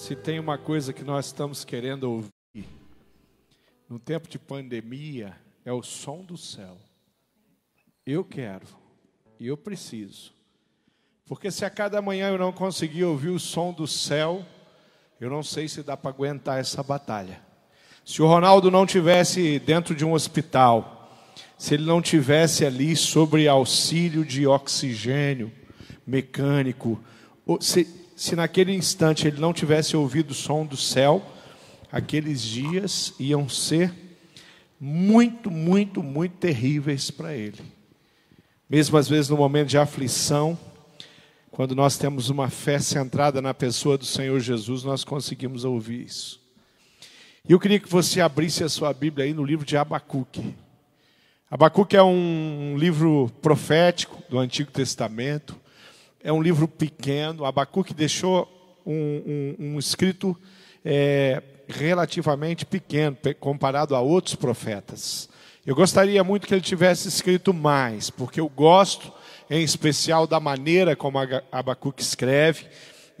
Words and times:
Se 0.00 0.16
tem 0.16 0.40
uma 0.40 0.56
coisa 0.56 0.94
que 0.94 1.04
nós 1.04 1.26
estamos 1.26 1.62
querendo 1.62 2.04
ouvir 2.04 2.66
no 3.86 3.98
tempo 3.98 4.30
de 4.30 4.38
pandemia, 4.38 5.36
é 5.62 5.70
o 5.74 5.82
som 5.82 6.24
do 6.24 6.38
céu. 6.38 6.78
Eu 8.06 8.24
quero 8.24 8.66
e 9.38 9.46
eu 9.46 9.58
preciso. 9.58 10.32
Porque 11.26 11.50
se 11.50 11.66
a 11.66 11.70
cada 11.70 12.00
manhã 12.00 12.30
eu 12.30 12.38
não 12.38 12.50
conseguir 12.50 13.04
ouvir 13.04 13.28
o 13.28 13.38
som 13.38 13.74
do 13.74 13.86
céu, 13.86 14.42
eu 15.20 15.28
não 15.28 15.42
sei 15.42 15.68
se 15.68 15.82
dá 15.82 15.98
para 15.98 16.10
aguentar 16.10 16.58
essa 16.58 16.82
batalha. 16.82 17.38
Se 18.02 18.22
o 18.22 18.26
Ronaldo 18.26 18.70
não 18.70 18.86
tivesse 18.86 19.58
dentro 19.58 19.94
de 19.94 20.02
um 20.02 20.14
hospital, 20.14 21.14
se 21.58 21.74
ele 21.74 21.84
não 21.84 22.00
tivesse 22.00 22.64
ali 22.64 22.96
sobre 22.96 23.46
auxílio 23.46 24.24
de 24.24 24.46
oxigênio 24.46 25.52
mecânico, 26.06 26.98
se, 27.60 27.99
se 28.20 28.36
naquele 28.36 28.74
instante 28.74 29.26
ele 29.26 29.40
não 29.40 29.50
tivesse 29.50 29.96
ouvido 29.96 30.32
o 30.32 30.34
som 30.34 30.66
do 30.66 30.76
céu, 30.76 31.24
aqueles 31.90 32.42
dias 32.42 33.14
iam 33.18 33.48
ser 33.48 33.94
muito, 34.78 35.50
muito, 35.50 36.02
muito 36.02 36.36
terríveis 36.36 37.10
para 37.10 37.34
ele. 37.34 37.62
Mesmo 38.68 38.98
às 38.98 39.08
vezes 39.08 39.30
no 39.30 39.38
momento 39.38 39.68
de 39.68 39.78
aflição, 39.78 40.58
quando 41.50 41.74
nós 41.74 41.96
temos 41.96 42.28
uma 42.28 42.50
fé 42.50 42.78
centrada 42.78 43.40
na 43.40 43.54
pessoa 43.54 43.96
do 43.96 44.04
Senhor 44.04 44.38
Jesus, 44.38 44.84
nós 44.84 45.02
conseguimos 45.02 45.64
ouvir 45.64 46.04
isso. 46.04 46.38
E 47.48 47.52
eu 47.52 47.58
queria 47.58 47.80
que 47.80 47.88
você 47.88 48.20
abrisse 48.20 48.62
a 48.62 48.68
sua 48.68 48.92
Bíblia 48.92 49.24
aí 49.24 49.32
no 49.32 49.46
livro 49.46 49.64
de 49.64 49.78
Abacuque. 49.78 50.54
Abacuque 51.50 51.96
é 51.96 52.02
um 52.02 52.76
livro 52.76 53.32
profético 53.40 54.22
do 54.28 54.38
Antigo 54.38 54.70
Testamento, 54.70 55.58
é 56.22 56.32
um 56.32 56.42
livro 56.42 56.68
pequeno. 56.68 57.44
Abacuque 57.44 57.94
deixou 57.94 58.48
um, 58.86 59.56
um, 59.58 59.72
um 59.74 59.78
escrito 59.78 60.36
é, 60.84 61.42
relativamente 61.68 62.64
pequeno 62.64 63.16
comparado 63.38 63.94
a 63.94 64.00
outros 64.00 64.34
profetas. 64.34 65.28
Eu 65.66 65.74
gostaria 65.74 66.22
muito 66.24 66.46
que 66.46 66.54
ele 66.54 66.60
tivesse 66.60 67.08
escrito 67.08 67.52
mais, 67.52 68.10
porque 68.10 68.40
eu 68.40 68.48
gosto 68.48 69.12
em 69.48 69.62
especial 69.62 70.26
da 70.26 70.40
maneira 70.40 70.96
como 70.96 71.18
Abacuque 71.52 72.02
escreve. 72.02 72.66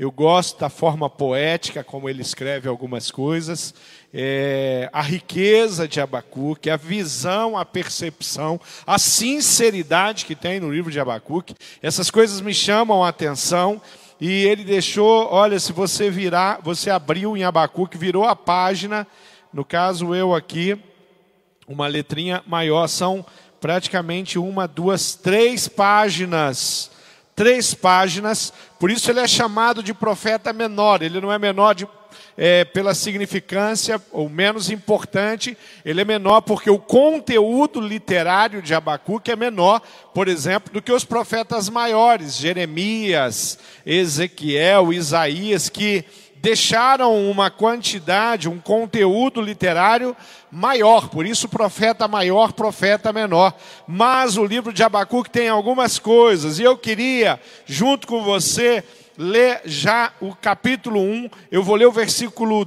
Eu 0.00 0.10
gosto 0.10 0.58
da 0.58 0.70
forma 0.70 1.10
poética 1.10 1.84
como 1.84 2.08
ele 2.08 2.22
escreve 2.22 2.66
algumas 2.66 3.10
coisas, 3.10 3.74
é, 4.14 4.88
a 4.94 5.02
riqueza 5.02 5.86
de 5.86 6.00
Abacuque, 6.00 6.70
a 6.70 6.76
visão, 6.78 7.54
a 7.54 7.66
percepção, 7.66 8.58
a 8.86 8.98
sinceridade 8.98 10.24
que 10.24 10.34
tem 10.34 10.58
no 10.58 10.72
livro 10.72 10.90
de 10.90 10.98
Abacuque. 10.98 11.54
Essas 11.82 12.10
coisas 12.10 12.40
me 12.40 12.54
chamam 12.54 13.04
a 13.04 13.10
atenção. 13.10 13.78
E 14.18 14.46
ele 14.46 14.64
deixou, 14.64 15.28
olha, 15.30 15.60
se 15.60 15.70
você 15.70 16.08
virar, 16.08 16.60
você 16.62 16.88
abriu 16.88 17.36
em 17.36 17.44
Abacuque, 17.44 17.98
virou 17.98 18.24
a 18.24 18.34
página, 18.34 19.06
no 19.52 19.66
caso 19.66 20.14
eu 20.14 20.34
aqui, 20.34 20.80
uma 21.68 21.86
letrinha 21.86 22.42
maior, 22.46 22.86
são 22.86 23.22
praticamente 23.60 24.38
uma, 24.38 24.66
duas, 24.66 25.14
três 25.14 25.68
páginas. 25.68 26.89
Três 27.40 27.72
páginas, 27.72 28.52
por 28.78 28.90
isso 28.90 29.10
ele 29.10 29.18
é 29.18 29.26
chamado 29.26 29.82
de 29.82 29.94
profeta 29.94 30.52
menor. 30.52 31.00
Ele 31.00 31.22
não 31.22 31.32
é 31.32 31.38
menor 31.38 31.74
de, 31.74 31.88
é, 32.36 32.66
pela 32.66 32.92
significância, 32.92 33.98
ou 34.12 34.28
menos 34.28 34.68
importante, 34.68 35.56
ele 35.82 36.02
é 36.02 36.04
menor 36.04 36.42
porque 36.42 36.68
o 36.68 36.78
conteúdo 36.78 37.80
literário 37.80 38.60
de 38.60 38.74
Abacuque 38.74 39.30
é 39.30 39.36
menor, 39.36 39.80
por 40.12 40.28
exemplo, 40.28 40.70
do 40.70 40.82
que 40.82 40.92
os 40.92 41.02
profetas 41.02 41.70
maiores, 41.70 42.36
Jeremias, 42.36 43.58
Ezequiel, 43.86 44.92
Isaías, 44.92 45.70
que 45.70 46.04
deixaram 46.40 47.30
uma 47.30 47.50
quantidade, 47.50 48.48
um 48.48 48.58
conteúdo 48.58 49.42
literário 49.42 50.16
maior, 50.50 51.08
por 51.08 51.26
isso 51.26 51.48
profeta 51.48 52.08
maior, 52.08 52.52
profeta 52.52 53.12
menor. 53.12 53.54
Mas 53.86 54.36
o 54.36 54.44
livro 54.44 54.72
de 54.72 54.82
Abacuque 54.82 55.30
tem 55.30 55.48
algumas 55.48 55.98
coisas, 55.98 56.58
e 56.58 56.62
eu 56.62 56.78
queria, 56.78 57.38
junto 57.66 58.06
com 58.06 58.22
você, 58.22 58.82
ler 59.18 59.60
já 59.66 60.12
o 60.20 60.34
capítulo 60.34 61.00
1. 61.00 61.30
Eu 61.52 61.62
vou 61.62 61.76
ler 61.76 61.86
o 61.86 61.92
versículo 61.92 62.66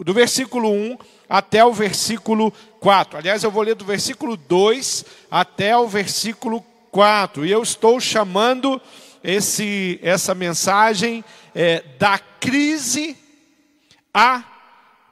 do 0.00 0.14
versículo 0.14 0.70
1 0.70 0.96
até 1.28 1.64
o 1.64 1.72
versículo 1.72 2.52
4. 2.80 3.18
Aliás, 3.18 3.44
eu 3.44 3.50
vou 3.50 3.62
ler 3.62 3.74
do 3.74 3.84
versículo 3.84 4.36
2 4.36 5.04
até 5.30 5.76
o 5.76 5.86
versículo 5.86 6.64
4. 6.90 7.44
E 7.44 7.50
eu 7.50 7.62
estou 7.62 8.00
chamando 8.00 8.80
esse, 9.22 9.98
essa 10.02 10.34
mensagem 10.34 11.24
é, 11.54 11.82
da 11.98 12.18
crise 12.18 13.16
à 14.12 14.42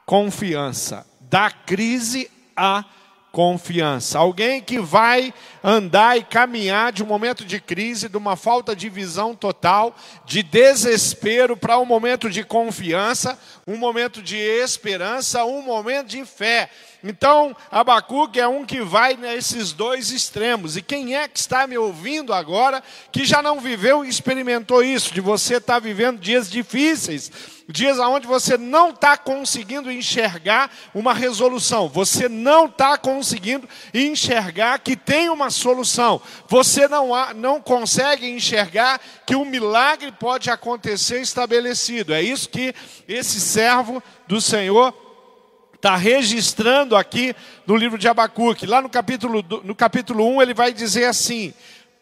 confiança. 0.05 1.05
Da 1.21 1.51
crise 1.51 2.29
à 2.55 2.85
confiança. 3.37 4.17
Alguém 4.17 4.61
que 4.61 4.79
vai 4.79 5.31
andar 5.63 6.17
e 6.17 6.23
caminhar 6.23 6.91
de 6.91 7.03
um 7.03 7.05
momento 7.05 7.45
de 7.45 7.61
crise, 7.61 8.09
de 8.09 8.17
uma 8.17 8.35
falta 8.35 8.75
de 8.75 8.89
visão 8.89 9.35
total, 9.35 9.95
de 10.25 10.41
desespero, 10.41 11.55
para 11.55 11.77
um 11.77 11.85
momento 11.85 12.31
de 12.31 12.43
confiança, 12.43 13.37
um 13.67 13.77
momento 13.77 14.23
de 14.23 14.37
esperança, 14.37 15.45
um 15.45 15.61
momento 15.61 16.07
de 16.07 16.25
fé. 16.25 16.69
Então, 17.07 17.55
Abacuque 17.71 18.39
é 18.39 18.47
um 18.47 18.65
que 18.65 18.81
vai 18.81 19.15
nesses 19.15 19.71
dois 19.71 20.11
extremos. 20.11 20.75
E 20.75 20.81
quem 20.81 21.15
é 21.15 21.27
que 21.27 21.39
está 21.39 21.65
me 21.65 21.77
ouvindo 21.77 22.33
agora 22.33 22.83
que 23.11 23.25
já 23.25 23.41
não 23.41 23.61
viveu 23.61 24.03
e 24.03 24.09
experimentou 24.09 24.83
isso, 24.83 25.13
de 25.13 25.21
você 25.21 25.55
estar 25.55 25.75
tá 25.75 25.79
vivendo 25.79 26.19
dias 26.19 26.49
difíceis, 26.49 27.31
dias 27.67 27.97
onde 27.99 28.27
você 28.27 28.57
não 28.57 28.89
está 28.89 29.17
conseguindo 29.17 29.89
enxergar 29.89 30.69
uma 30.93 31.13
resolução, 31.13 31.87
você 31.87 32.27
não 32.27 32.65
está 32.65 32.97
conseguindo 32.97 33.67
enxergar 33.93 34.79
que 34.79 34.97
tem 34.97 35.29
uma 35.29 35.49
solução, 35.49 36.21
você 36.47 36.87
não, 36.89 37.15
há, 37.15 37.33
não 37.33 37.61
consegue 37.61 38.29
enxergar 38.29 38.99
que 39.25 39.35
um 39.35 39.45
milagre 39.45 40.11
pode 40.11 40.49
acontecer 40.49 41.21
estabelecido. 41.21 42.13
É 42.13 42.21
isso 42.21 42.49
que 42.49 42.73
esse 43.07 43.39
servo 43.39 44.03
do 44.27 44.41
Senhor 44.41 45.06
está 45.77 45.95
registrando 45.95 46.95
aqui 46.95 47.35
no 47.65 47.75
livro 47.75 47.97
de 47.97 48.07
Abacuque. 48.07 48.65
Lá 48.65 48.81
no 48.81 48.89
capítulo, 48.89 49.45
no 49.63 49.75
capítulo 49.75 50.27
1 50.35 50.41
ele 50.41 50.53
vai 50.53 50.73
dizer 50.73 51.05
assim: 51.05 51.53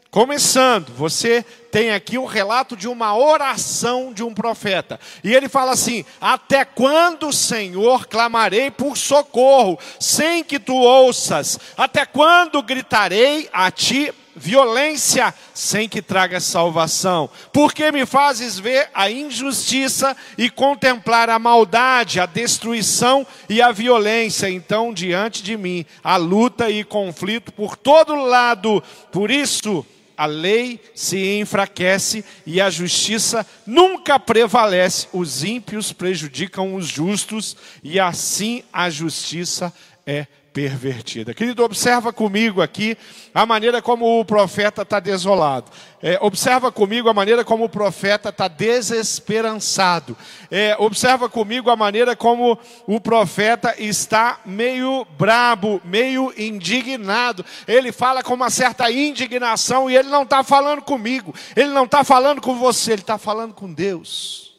começando, 0.10 0.94
você 0.94 1.44
tem 1.70 1.92
aqui 1.92 2.18
o 2.18 2.26
relato 2.26 2.78
de 2.78 2.88
uma 2.88 3.18
oração 3.18 4.14
de 4.14 4.24
um 4.24 4.34
profeta. 4.34 4.98
E 5.22 5.34
ele 5.34 5.50
fala 5.50 5.74
assim: 5.74 6.06
Até 6.22 6.64
quando, 6.64 7.34
Senhor, 7.34 8.08
clamarei 8.08 8.72
por 8.72 8.98
socorro, 8.98 9.78
sem 10.00 10.42
que 10.42 10.58
tu 10.58 10.74
ouças? 10.74 11.60
Até 11.78 12.06
quando 12.06 12.64
gritarei 12.64 13.50
a 13.52 13.70
ti 13.70 14.14
violência 14.36 15.34
sem 15.54 15.88
que 15.88 16.02
traga 16.02 16.40
salvação? 16.40 17.30
Porque 17.54 17.92
me 17.92 18.06
fazes 18.06 18.60
ver 18.60 18.90
a 18.94 19.10
injustiça 19.10 20.16
e 20.38 20.50
contemplar 20.50 21.30
a 21.30 21.40
maldade, 21.40 22.20
a 22.20 22.26
destruição 22.26 23.26
e 23.50 23.62
a 23.62 23.72
violência? 23.72 24.50
Então, 24.50 24.94
diante 24.94 25.42
de 25.42 25.56
mim, 25.56 25.86
a 26.04 26.18
luta 26.18 26.70
e 26.70 26.84
conflito 26.84 27.52
por 27.52 27.78
todo 27.78 28.16
lado. 28.16 28.84
Por 29.12 29.32
isso, 29.32 29.86
a 30.18 30.26
lei 30.26 30.80
se 30.94 31.38
enfraquece 31.40 32.24
e 32.46 32.62
a 32.62 32.70
justiça 32.70 33.46
nunca 33.66 34.20
prevalece. 34.20 35.08
Os 35.12 35.44
ímpios 35.44 35.92
prejudicam 35.92 36.76
os 36.76 36.88
justos 36.88 37.56
e 37.84 38.00
assim 38.00 38.64
a 38.72 38.90
justiça 38.90 39.74
é 40.06 40.28
pervertida. 40.56 41.34
Querido, 41.34 41.66
observa 41.66 42.14
comigo 42.14 42.62
aqui 42.62 42.98
a 43.34 43.46
maneira 43.46 43.82
como 43.82 44.22
o 44.22 44.24
profeta 44.24 44.84
está 44.84 45.02
desolado. 45.02 45.70
É, 46.02 46.18
observa 46.22 46.72
comigo 46.72 47.10
a 47.10 47.14
maneira 47.14 47.44
como 47.44 47.66
o 47.66 47.70
profeta 47.70 48.30
está 48.30 48.48
desesperançado. 48.48 50.16
É, 50.50 50.74
observa 50.80 51.28
comigo 51.28 51.70
a 51.70 51.76
maneira 51.76 52.16
como 52.16 52.58
o 52.88 53.02
profeta 53.02 53.76
está 53.78 54.40
meio 54.46 55.06
brabo, 55.20 55.82
meio 55.84 56.34
indignado. 56.38 57.44
Ele 57.68 57.92
fala 57.92 58.24
com 58.24 58.34
uma 58.34 58.50
certa 58.50 58.90
indignação 58.90 59.90
e 59.90 59.98
ele 59.98 60.08
não 60.08 60.24
está 60.24 60.42
falando 60.42 60.84
comigo, 60.84 61.36
ele 61.54 61.72
não 61.72 61.84
está 61.84 62.02
falando 62.06 62.40
com 62.40 62.56
você, 62.56 62.94
ele 62.94 63.02
está 63.02 63.18
falando 63.18 63.54
com 63.54 63.74
Deus. 63.74 64.55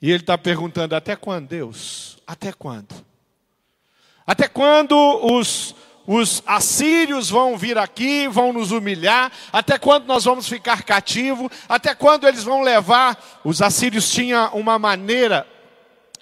E 0.00 0.10
ele 0.10 0.22
está 0.22 0.38
perguntando: 0.38 0.94
até 0.94 1.16
quando, 1.16 1.48
Deus? 1.48 2.18
Até 2.26 2.52
quando? 2.52 2.94
Até 4.26 4.46
quando 4.48 4.94
os, 4.94 5.74
os 6.06 6.42
assírios 6.46 7.28
vão 7.28 7.58
vir 7.58 7.76
aqui, 7.76 8.28
vão 8.28 8.52
nos 8.52 8.70
humilhar? 8.70 9.32
Até 9.52 9.78
quando 9.78 10.06
nós 10.06 10.24
vamos 10.24 10.48
ficar 10.48 10.82
cativos? 10.84 11.50
Até 11.68 11.94
quando 11.94 12.26
eles 12.28 12.44
vão 12.44 12.62
levar? 12.62 13.40
Os 13.44 13.60
assírios 13.60 14.10
tinham 14.10 14.52
uma 14.54 14.78
maneira 14.78 15.46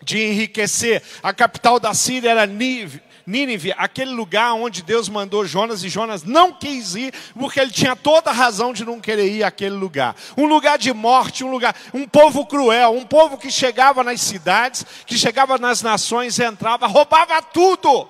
de 0.02 0.22
enriquecer. 0.24 1.02
A 1.22 1.32
capital 1.34 1.78
da 1.78 1.92
Síria 1.92 2.30
era 2.30 2.46
Nínive 2.46 3.02
Nínive, 3.28 3.74
aquele 3.76 4.10
lugar 4.10 4.54
onde 4.54 4.82
Deus 4.82 5.06
mandou 5.06 5.44
Jonas 5.44 5.84
e 5.84 5.90
Jonas 5.90 6.22
não 6.22 6.50
quis 6.50 6.94
ir, 6.94 7.12
porque 7.38 7.60
ele 7.60 7.70
tinha 7.70 7.94
toda 7.94 8.30
a 8.30 8.32
razão 8.32 8.72
de 8.72 8.86
não 8.86 8.98
querer 8.98 9.30
ir 9.30 9.44
àquele 9.44 9.74
lugar. 9.74 10.16
Um 10.34 10.46
lugar 10.46 10.78
de 10.78 10.90
morte, 10.94 11.44
um 11.44 11.50
lugar, 11.50 11.76
um 11.92 12.08
povo 12.08 12.46
cruel, 12.46 12.92
um 12.92 13.04
povo 13.04 13.36
que 13.36 13.50
chegava 13.50 14.02
nas 14.02 14.22
cidades, 14.22 14.86
que 15.04 15.18
chegava 15.18 15.58
nas 15.58 15.82
nações, 15.82 16.38
entrava, 16.38 16.86
roubava 16.86 17.42
tudo 17.42 18.08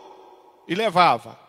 e 0.69 0.75
levava. 0.77 1.48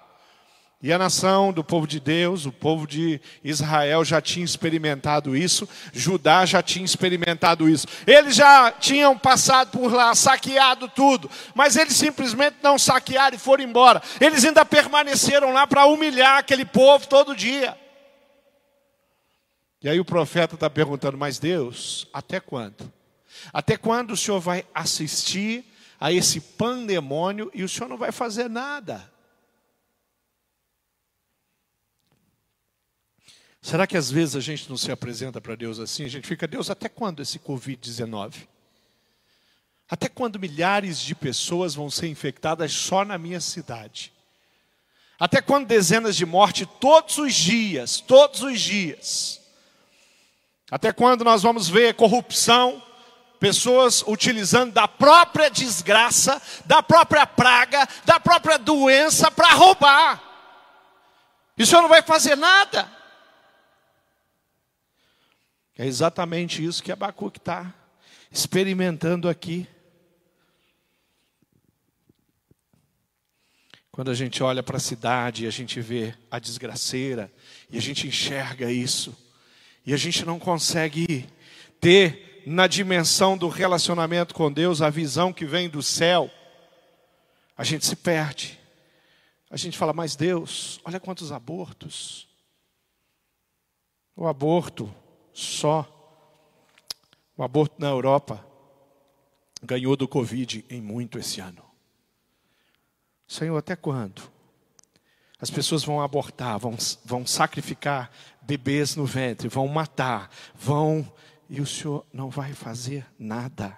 E 0.82 0.94
a 0.94 0.98
nação 0.98 1.52
do 1.52 1.62
povo 1.62 1.86
de 1.86 2.00
Deus, 2.00 2.46
o 2.46 2.54
povo 2.54 2.88
de 2.88 3.20
Israel 3.44 4.06
já 4.06 4.22
tinha 4.22 4.46
experimentado 4.46 5.36
isso, 5.36 5.68
Judá 5.92 6.46
já 6.46 6.64
tinha 6.64 6.86
experimentado 6.86 7.70
isso. 7.70 7.86
Eles 8.08 8.36
já 8.36 8.72
tinham 8.72 9.18
passado 9.18 9.72
por 9.78 9.92
lá, 9.92 10.16
saqueado 10.16 10.88
tudo, 10.88 11.30
mas 11.54 11.76
eles 11.76 11.98
simplesmente 11.98 12.58
não 12.64 12.80
saquearam 12.80 13.36
e 13.36 13.40
foram 13.40 13.66
embora. 13.66 14.02
Eles 14.22 14.46
ainda 14.46 14.64
permaneceram 14.64 15.52
lá 15.52 15.68
para 15.68 15.86
humilhar 15.86 16.38
aquele 16.38 16.64
povo 16.64 17.06
todo 17.08 17.36
dia. 17.36 17.78
E 19.84 19.90
aí 19.90 20.00
o 20.00 20.06
profeta 20.06 20.56
está 20.56 20.70
perguntando: 20.70 21.18
Mas 21.18 21.40
Deus, 21.40 22.08
até 22.14 22.40
quando? 22.40 22.90
Até 23.52 23.76
quando 23.76 24.12
o 24.12 24.18
senhor 24.18 24.40
vai 24.40 24.66
assistir 24.74 25.66
a 26.00 26.10
esse 26.10 26.40
pandemônio 26.40 27.52
e 27.54 27.64
o 27.64 27.70
senhor 27.70 27.90
não 27.90 27.98
vai 27.98 28.14
fazer 28.14 28.50
nada? 28.50 29.19
Será 33.62 33.86
que 33.86 33.98
às 33.98 34.10
vezes 34.10 34.36
a 34.36 34.40
gente 34.40 34.70
não 34.70 34.78
se 34.78 34.92
apresenta 34.92 35.42
para 35.42 35.56
Deus 35.56 35.80
assim? 35.80 36.06
A 36.06 36.10
gente 36.10 36.28
fica, 36.28 36.48
Deus, 36.48 36.70
até 36.70 36.88
quando 36.88 37.22
esse 37.22 37.38
Covid-19? 37.40 38.48
Até 39.90 40.08
quando 40.08 40.40
milhares 40.40 41.00
de 41.00 41.14
pessoas 41.14 41.76
vão 41.76 41.90
ser 41.90 42.08
infectadas 42.08 42.72
só 42.72 43.04
na 43.04 43.18
minha 43.18 43.42
cidade? 43.42 44.14
Até 45.20 45.42
quando 45.42 45.68
dezenas 45.68 46.16
de 46.16 46.26
mortes 46.26 46.68
todos 46.80 47.18
os 47.18 47.34
dias, 47.34 48.00
todos 48.00 48.42
os 48.42 48.62
dias? 48.62 49.42
Até 50.72 50.94
quando 50.94 51.26
nós 51.26 51.42
vamos 51.42 51.68
ver 51.68 51.96
corrupção, 51.96 52.82
pessoas 53.40 54.04
utilizando 54.08 54.72
da 54.72 54.88
própria 54.88 55.50
desgraça, 55.50 56.42
da 56.66 56.82
própria 56.82 57.26
praga, 57.26 57.88
da 58.06 58.20
própria 58.20 58.58
doença 58.58 59.30
para 59.30 59.54
roubar? 59.54 60.24
E 61.58 61.64
o 61.64 61.68
senhor 61.68 61.82
não 61.82 61.90
vai 61.90 62.02
fazer 62.02 62.38
nada? 62.38 62.99
É 65.80 65.86
exatamente 65.86 66.62
isso 66.62 66.84
que 66.84 66.92
Abacuque 66.92 67.40
está 67.40 67.74
experimentando 68.30 69.30
aqui. 69.30 69.66
Quando 73.90 74.12
a 74.12 74.14
gente 74.14 74.44
olha 74.44 74.62
para 74.62 74.76
a 74.76 74.82
cidade 74.82 75.46
e 75.46 75.48
a 75.48 75.50
gente 75.50 75.80
vê 75.80 76.14
a 76.30 76.38
desgraceira, 76.38 77.32
e 77.70 77.78
a 77.78 77.82
gente 77.82 78.06
enxerga 78.06 78.70
isso, 78.70 79.18
e 79.86 79.94
a 79.94 79.98
gente 79.98 80.26
não 80.26 80.38
consegue 80.38 81.30
ter 81.80 82.44
na 82.46 82.68
dimensão 82.68 83.38
do 83.38 83.48
relacionamento 83.48 84.36
com 84.36 84.52
Deus 84.52 84.82
a 84.82 84.90
visão 84.90 85.32
que 85.32 85.46
vem 85.46 85.70
do 85.70 85.82
céu, 85.82 86.30
a 87.56 87.64
gente 87.64 87.86
se 87.86 87.96
perde. 87.96 88.60
A 89.50 89.56
gente 89.56 89.78
fala, 89.78 89.94
mas 89.94 90.18
Deus, 90.18 90.82
olha 90.84 91.00
quantos 91.00 91.32
abortos. 91.32 92.28
O 94.14 94.28
aborto 94.28 94.94
só. 95.40 95.96
O 97.38 97.44
aborto 97.44 97.76
na 97.80 97.88
Europa 97.88 98.46
ganhou 99.64 99.96
do 99.96 100.08
Covid 100.08 100.66
em 100.70 100.82
muito 100.82 101.18
esse 101.18 101.40
ano. 101.40 101.64
Senhor, 103.28 103.58
até 103.58 103.76
quando? 103.76 104.22
As 105.40 105.50
pessoas 105.50 105.84
vão 105.84 106.02
abortar, 106.02 106.60
vão, 106.60 106.76
vão 107.06 107.26
sacrificar 107.26 108.12
bebês 108.42 108.96
no 108.96 109.06
ventre, 109.06 109.48
vão 109.48 109.68
matar, 109.68 110.30
vão. 110.54 111.10
E 111.50 111.62
o 111.62 111.66
Senhor 111.66 112.06
não 112.12 112.30
vai 112.30 112.54
fazer 112.54 113.08
nada. 113.18 113.78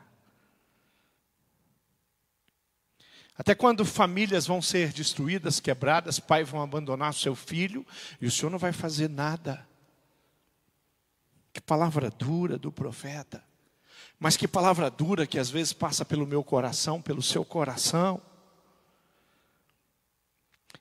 Até 3.38 3.56
quando 3.56 3.86
famílias 3.86 4.46
vão 4.46 4.62
ser 4.62 4.92
destruídas, 4.92 5.60
quebradas, 5.60 6.19
pais 6.19 6.50
vão 6.50 6.62
abandonar 6.62 7.14
seu 7.14 7.36
filho 7.36 7.86
e 8.19 8.25
o 8.25 8.31
Senhor 8.31 8.50
não 8.50 8.60
vai 8.60 8.72
fazer 8.72 9.10
nada. 9.10 9.68
Que 11.53 11.62
palavra 11.62 12.09
dura 12.09 12.57
do 12.57 12.71
profeta. 12.71 13.44
Mas 14.19 14.38
que 14.38 14.48
palavra 14.48 14.89
dura 14.89 15.25
que 15.25 15.39
às 15.39 15.50
vezes 15.50 15.74
passa 15.74 16.06
pelo 16.06 16.27
meu 16.27 16.44
coração, 16.44 17.01
pelo 17.01 17.21
seu 17.21 17.44
coração. 17.44 18.21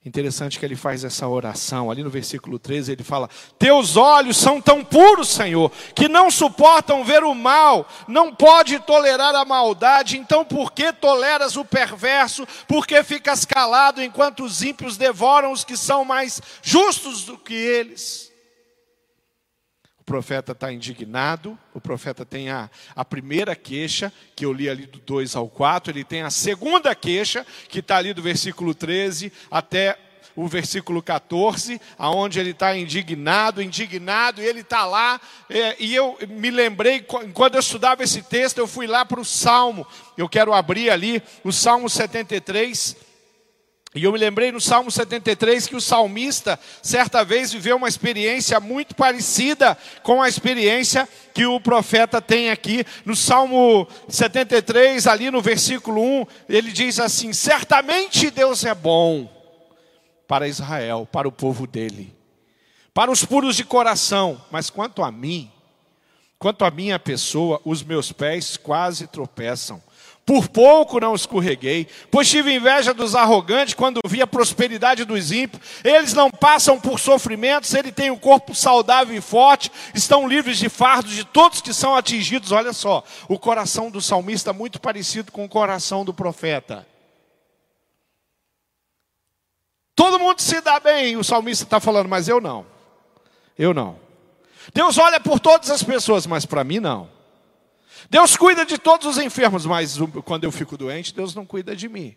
Interessante 0.03 0.59
que 0.59 0.65
ele 0.65 0.77
faz 0.77 1.05
essa 1.05 1.29
oração, 1.29 1.91
ali 1.91 2.03
no 2.03 2.09
versículo 2.09 2.59
13 2.59 2.93
ele 2.93 3.05
fala: 3.05 3.29
Teus 3.59 3.99
olhos 3.99 4.39
são 4.39 4.59
tão 4.59 4.83
puros, 4.83 5.29
Senhor, 5.29 5.71
que 5.95 6.09
não 6.09 6.31
suportam 6.31 7.05
ver 7.05 7.23
o 7.23 7.35
mal, 7.35 7.87
não 8.09 8.35
pode 8.35 8.79
tolerar 8.79 9.35
a 9.35 9.45
maldade, 9.45 10.17
então 10.17 10.43
por 10.43 10.73
que 10.73 10.91
toleras 10.91 11.55
o 11.55 11.67
perverso? 11.67 12.47
Por 12.67 12.87
que 12.87 13.03
ficas 13.05 13.45
calado 13.45 14.03
enquanto 14.03 14.43
os 14.43 14.63
ímpios 14.63 14.97
devoram 14.97 15.53
os 15.53 15.65
que 15.65 15.77
são 15.77 16.03
mais 16.03 16.41
justos 16.63 17.25
do 17.25 17.37
que 17.37 17.53
eles? 17.53 18.30
Profeta 20.11 20.51
está 20.51 20.73
indignado, 20.73 21.57
o 21.73 21.81
profeta 21.81 22.27
tem 22.27 22.51
a, 22.51 22.69
a 22.97 23.05
primeira 23.05 23.55
queixa, 23.55 24.13
que 24.35 24.45
eu 24.45 24.53
li 24.53 24.69
ali 24.69 24.85
do 24.85 24.99
2 24.99 25.37
ao 25.37 25.49
4, 25.49 25.93
ele 25.93 26.03
tem 26.03 26.23
a 26.23 26.31
segunda 26.31 26.93
queixa, 26.97 27.47
que 27.69 27.79
está 27.79 27.99
ali 27.99 28.13
do 28.13 28.21
versículo 28.21 28.75
13 28.75 29.33
até 29.49 29.97
o 30.35 30.49
versículo 30.49 31.01
14, 31.01 31.81
aonde 31.97 32.41
ele 32.41 32.51
está 32.51 32.77
indignado, 32.77 33.63
indignado, 33.63 34.43
e 34.43 34.45
ele 34.45 34.63
está 34.63 34.85
lá, 34.85 35.21
é, 35.49 35.77
e 35.79 35.95
eu 35.95 36.19
me 36.29 36.51
lembrei, 36.51 37.07
quando 37.33 37.55
eu 37.55 37.61
estudava 37.61 38.03
esse 38.03 38.21
texto, 38.21 38.59
eu 38.59 38.67
fui 38.67 38.89
lá 38.89 39.05
para 39.05 39.21
o 39.21 39.25
Salmo, 39.25 39.87
eu 40.19 40.29
quero 40.29 40.53
abrir 40.53 40.91
ali, 40.91 41.23
o 41.45 41.53
Salmo 41.53 41.89
73, 41.89 42.97
e 43.93 44.05
eu 44.05 44.13
me 44.13 44.19
lembrei 44.19 44.53
no 44.53 44.61
Salmo 44.61 44.89
73 44.89 45.67
que 45.67 45.75
o 45.75 45.81
salmista, 45.81 46.61
certa 46.81 47.25
vez, 47.25 47.53
viveu 47.53 47.77
uma 47.77 47.89
experiência 47.89 48.61
muito 48.61 48.95
parecida 48.95 49.77
com 50.05 50.23
a 50.23 50.29
experiência 50.29 51.09
que 51.35 51.45
o 51.45 51.61
profeta 51.61 52.23
tem 52.23 52.51
aqui. 52.51 52.85
No 53.05 53.17
Salmo 53.17 53.89
73, 54.09 55.09
ali 55.09 55.29
no 55.29 55.43
versículo 55.43 56.01
1, 56.01 56.27
ele 56.49 56.71
diz 56.71 57.01
assim: 57.01 57.33
Certamente 57.33 58.31
Deus 58.31 58.65
é 58.65 58.75
bom 58.77 59.29
para 60.29 60.47
Israel, 60.47 61.09
para 61.11 61.27
o 61.27 61.33
povo 61.33 61.67
dele, 61.67 62.17
para 62.95 63.11
os 63.11 63.25
puros 63.25 63.57
de 63.57 63.65
coração, 63.65 64.41
mas 64.53 64.71
quanto 64.71 65.03
a 65.03 65.11
mim, 65.11 65.51
quanto 66.39 66.65
a 66.65 66.71
minha 66.71 67.01
pessoa, 67.01 67.61
os 67.65 67.83
meus 67.83 68.13
pés 68.13 68.57
quase 68.57 69.09
tropeçam. 69.09 69.83
Por 70.31 70.47
pouco 70.47 71.01
não 71.01 71.13
escorreguei, 71.13 71.89
pois 72.09 72.31
tive 72.31 72.55
inveja 72.55 72.95
dos 72.95 73.17
arrogantes 73.17 73.75
quando 73.75 73.99
vi 74.07 74.23
a 74.23 74.29
prosperidade 74.29 75.05
dos 75.05 75.33
ímpios. 75.33 75.61
Eles 75.83 76.15
não 76.15 76.31
passam 76.31 76.79
por 76.79 77.01
sofrimentos, 77.01 77.75
ele 77.75 77.91
tem 77.91 78.13
um 78.13 78.17
corpo 78.17 78.55
saudável 78.55 79.17
e 79.17 79.21
forte, 79.21 79.73
estão 79.93 80.29
livres 80.29 80.59
de 80.59 80.69
fardos 80.69 81.17
de 81.17 81.25
todos 81.25 81.61
que 81.61 81.75
são 81.75 81.97
atingidos. 81.97 82.53
Olha 82.53 82.73
só, 82.73 83.03
o 83.29 83.41
coração 83.41 83.91
do 83.91 84.01
salmista 84.01 84.53
muito 84.53 84.81
parecido 84.81 85.33
com 85.33 85.45
o 85.45 85.49
coração 85.49 86.05
do 86.05 86.15
profeta. 86.15 86.87
Todo 89.97 90.21
mundo 90.21 90.39
se 90.39 90.61
dá 90.61 90.79
bem, 90.79 91.17
o 91.17 91.25
salmista 91.25 91.65
está 91.65 91.81
falando, 91.81 92.09
mas 92.09 92.29
eu 92.29 92.41
não. 92.41 92.65
Eu 93.59 93.75
não. 93.75 93.99
Deus 94.73 94.97
olha 94.97 95.19
por 95.19 95.41
todas 95.41 95.73
as 95.73 95.83
pessoas, 95.83 96.25
mas 96.25 96.47
para 96.47 96.63
mim 96.63 96.79
não. 96.79 97.19
Deus 98.09 98.37
cuida 98.37 98.65
de 98.65 98.79
todos 98.79 99.07
os 99.07 99.19
enfermos, 99.19 99.67
mas 99.67 99.99
quando 100.25 100.45
eu 100.45 100.53
fico 100.53 100.77
doente, 100.77 101.15
Deus 101.15 101.35
não 101.35 101.45
cuida 101.45 101.75
de 101.77 101.89
mim. 101.89 102.17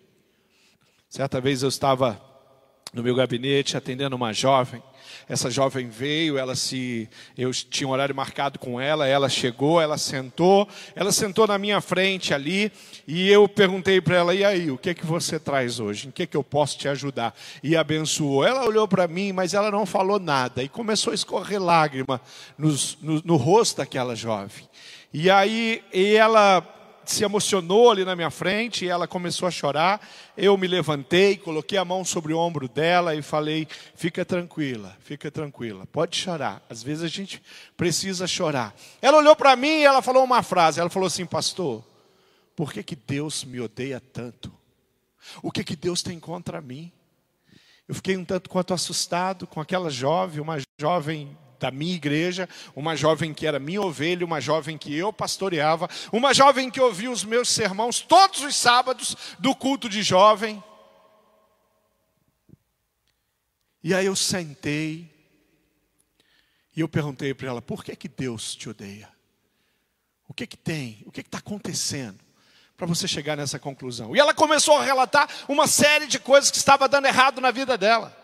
Certa 1.09 1.41
vez 1.41 1.61
eu 1.61 1.69
estava 1.69 2.21
no 2.93 3.01
meu 3.01 3.15
gabinete 3.15 3.75
atendendo 3.75 4.15
uma 4.15 4.31
jovem. 4.31 4.81
Essa 5.27 5.49
jovem 5.49 5.89
veio, 5.89 6.37
ela 6.37 6.55
se, 6.55 7.09
eu 7.37 7.51
tinha 7.51 7.87
um 7.87 7.91
horário 7.91 8.15
marcado 8.15 8.59
com 8.59 8.79
ela, 8.79 9.07
ela 9.07 9.27
chegou, 9.29 9.81
ela 9.81 9.97
sentou, 9.97 10.67
ela 10.95 11.11
sentou 11.11 11.47
na 11.47 11.57
minha 11.57 11.81
frente 11.81 12.33
ali, 12.33 12.71
e 13.07 13.29
eu 13.29 13.47
perguntei 13.47 13.99
para 13.99 14.17
ela: 14.17 14.35
"E 14.35 14.43
aí, 14.43 14.69
o 14.69 14.77
que 14.77 14.91
é 14.91 14.93
que 14.93 15.05
você 15.05 15.39
traz 15.39 15.79
hoje? 15.79 16.07
Em 16.07 16.11
que 16.11 16.23
é 16.23 16.25
que 16.27 16.37
eu 16.37 16.43
posso 16.43 16.77
te 16.77 16.87
ajudar?" 16.87 17.35
E 17.63 17.75
abençoou. 17.75 18.45
Ela 18.45 18.65
olhou 18.65 18.87
para 18.87 19.07
mim, 19.07 19.31
mas 19.31 19.53
ela 19.53 19.71
não 19.71 19.85
falou 19.85 20.19
nada 20.19 20.61
e 20.63 20.69
começou 20.69 21.11
a 21.11 21.15
escorrer 21.15 21.61
lágrima 21.61 22.21
no, 22.57 22.75
no, 23.01 23.21
no 23.25 23.35
rosto 23.35 23.77
daquela 23.77 24.15
jovem. 24.15 24.67
E 25.13 25.29
aí 25.29 25.83
e 25.93 26.15
ela 26.15 26.67
se 27.05 27.23
emocionou 27.23 27.91
ali 27.91 28.05
na 28.05 28.15
minha 28.15 28.31
frente, 28.31 28.85
e 28.85 28.89
ela 28.89 29.07
começou 29.07 29.47
a 29.47 29.51
chorar. 29.51 30.01
Eu 30.37 30.57
me 30.57 30.67
levantei, 30.67 31.37
coloquei 31.37 31.77
a 31.77 31.85
mão 31.85 32.03
sobre 32.03 32.33
o 32.33 32.39
ombro 32.39 32.67
dela 32.67 33.15
e 33.15 33.21
falei: 33.21 33.67
"Fica 33.95 34.25
tranquila, 34.25 34.97
fica 35.01 35.29
tranquila. 35.29 35.85
Pode 35.85 36.15
chorar. 36.17 36.63
Às 36.69 36.81
vezes 36.81 37.03
a 37.03 37.07
gente 37.07 37.41
precisa 37.77 38.25
chorar". 38.25 38.73
Ela 39.01 39.17
olhou 39.17 39.35
para 39.35 39.55
mim 39.55 39.81
e 39.81 39.83
ela 39.83 40.01
falou 40.01 40.23
uma 40.23 40.41
frase. 40.41 40.79
Ela 40.79 40.89
falou 40.89 41.07
assim: 41.07 41.25
"Pastor, 41.25 41.83
por 42.55 42.73
que 42.73 42.81
que 42.81 42.95
Deus 42.95 43.43
me 43.43 43.59
odeia 43.59 43.99
tanto?" 43.99 44.51
O 45.41 45.51
que, 45.51 45.63
que 45.63 45.75
Deus 45.75 46.01
tem 46.01 46.19
contra 46.19 46.59
mim? 46.59 46.91
Eu 47.87 47.95
fiquei 47.95 48.17
um 48.17 48.25
tanto 48.25 48.49
quanto 48.49 48.73
assustado 48.73 49.45
com 49.45 49.61
aquela 49.61 49.89
jovem, 49.89 50.41
uma 50.41 50.57
jovem 50.79 51.37
da 51.63 51.71
minha 51.71 51.95
igreja, 51.95 52.49
uma 52.75 52.93
jovem 52.93 53.33
que 53.33 53.47
era 53.47 53.57
minha 53.57 53.81
ovelha, 53.81 54.25
uma 54.25 54.41
jovem 54.41 54.77
que 54.77 54.93
eu 54.93 55.13
pastoreava, 55.13 55.89
uma 56.11 56.33
jovem 56.33 56.69
que 56.69 56.81
ouvia 56.81 57.09
os 57.09 57.23
meus 57.23 57.47
sermãos 57.47 58.01
todos 58.01 58.41
os 58.41 58.53
sábados 58.53 59.15
do 59.39 59.55
culto 59.55 59.87
de 59.87 60.03
jovem. 60.03 60.61
E 63.81 63.93
aí 63.93 64.05
eu 64.05 64.15
sentei 64.15 65.09
e 66.75 66.81
eu 66.81 66.89
perguntei 66.89 67.33
para 67.33 67.47
ela: 67.47 67.61
por 67.61 67.81
que, 67.81 67.95
que 67.95 68.09
Deus 68.09 68.53
te 68.55 68.67
odeia? 68.67 69.09
O 70.27 70.33
que, 70.33 70.45
que 70.45 70.57
tem? 70.57 71.01
O 71.05 71.13
que 71.13 71.21
está 71.21 71.37
acontecendo? 71.37 72.19
Para 72.75 72.87
você 72.87 73.07
chegar 73.07 73.37
nessa 73.37 73.57
conclusão. 73.57 74.13
E 74.13 74.19
ela 74.19 74.33
começou 74.33 74.75
a 74.75 74.83
relatar 74.83 75.29
uma 75.47 75.65
série 75.65 76.07
de 76.07 76.19
coisas 76.19 76.51
que 76.51 76.57
estava 76.57 76.89
dando 76.89 77.05
errado 77.05 77.39
na 77.39 77.51
vida 77.51 77.77
dela. 77.77 78.22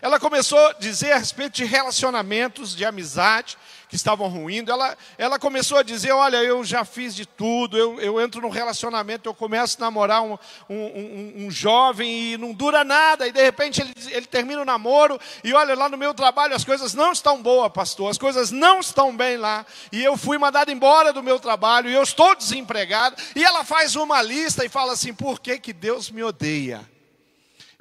Ela 0.00 0.20
começou 0.20 0.58
a 0.58 0.72
dizer 0.74 1.12
a 1.12 1.18
respeito 1.18 1.54
de 1.54 1.64
relacionamentos, 1.64 2.74
de 2.74 2.84
amizade 2.84 3.56
que 3.88 3.96
estavam 3.96 4.28
ruindo. 4.28 4.70
Ela, 4.70 4.96
ela 5.16 5.38
começou 5.38 5.78
a 5.78 5.82
dizer: 5.82 6.12
Olha, 6.12 6.36
eu 6.36 6.64
já 6.64 6.84
fiz 6.84 7.14
de 7.14 7.26
tudo, 7.26 7.76
eu, 7.76 8.00
eu 8.00 8.20
entro 8.20 8.40
num 8.40 8.50
relacionamento, 8.50 9.28
eu 9.28 9.34
começo 9.34 9.76
a 9.78 9.86
namorar 9.86 10.22
um, 10.22 10.38
um, 10.68 10.76
um, 10.76 11.32
um 11.46 11.50
jovem 11.50 12.34
e 12.34 12.38
não 12.38 12.52
dura 12.52 12.84
nada, 12.84 13.26
e 13.26 13.32
de 13.32 13.42
repente 13.42 13.80
ele, 13.80 13.94
ele 14.10 14.26
termina 14.26 14.62
o 14.62 14.64
namoro, 14.64 15.18
e 15.42 15.52
olha, 15.54 15.74
lá 15.74 15.88
no 15.88 15.96
meu 15.96 16.12
trabalho 16.12 16.54
as 16.54 16.64
coisas 16.64 16.94
não 16.94 17.12
estão 17.12 17.42
boas, 17.42 17.72
pastor, 17.72 18.10
as 18.10 18.18
coisas 18.18 18.50
não 18.50 18.80
estão 18.80 19.16
bem 19.16 19.36
lá, 19.36 19.64
e 19.90 20.04
eu 20.04 20.16
fui 20.16 20.38
mandado 20.38 20.70
embora 20.70 21.12
do 21.12 21.22
meu 21.22 21.40
trabalho, 21.40 21.88
e 21.88 21.94
eu 21.94 22.02
estou 22.02 22.34
desempregado. 22.36 23.16
E 23.34 23.44
ela 23.44 23.64
faz 23.64 23.96
uma 23.96 24.20
lista 24.22 24.64
e 24.64 24.68
fala 24.68 24.92
assim: 24.92 25.14
Por 25.14 25.40
que, 25.40 25.58
que 25.58 25.72
Deus 25.72 26.10
me 26.10 26.22
odeia? 26.22 26.97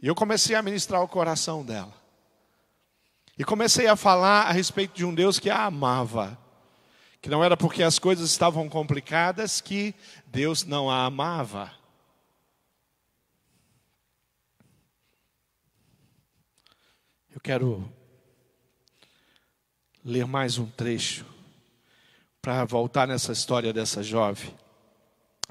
E 0.01 0.07
eu 0.07 0.15
comecei 0.15 0.55
a 0.55 0.61
ministrar 0.61 1.01
o 1.01 1.07
coração 1.07 1.65
dela. 1.65 1.93
E 3.37 3.43
comecei 3.43 3.87
a 3.87 3.95
falar 3.95 4.43
a 4.43 4.51
respeito 4.51 4.95
de 4.95 5.05
um 5.05 5.13
Deus 5.13 5.39
que 5.39 5.49
a 5.49 5.65
amava. 5.65 6.37
Que 7.21 7.29
não 7.29 7.43
era 7.43 7.57
porque 7.57 7.83
as 7.83 7.97
coisas 7.99 8.29
estavam 8.29 8.69
complicadas 8.69 9.59
que 9.61 9.93
Deus 10.27 10.63
não 10.63 10.89
a 10.89 11.05
amava. 11.05 11.71
Eu 17.33 17.41
quero 17.41 17.91
ler 20.03 20.25
mais 20.25 20.57
um 20.57 20.65
trecho 20.65 21.25
para 22.41 22.65
voltar 22.65 23.07
nessa 23.07 23.31
história 23.31 23.73
dessa 23.73 24.01
jovem, 24.01 24.55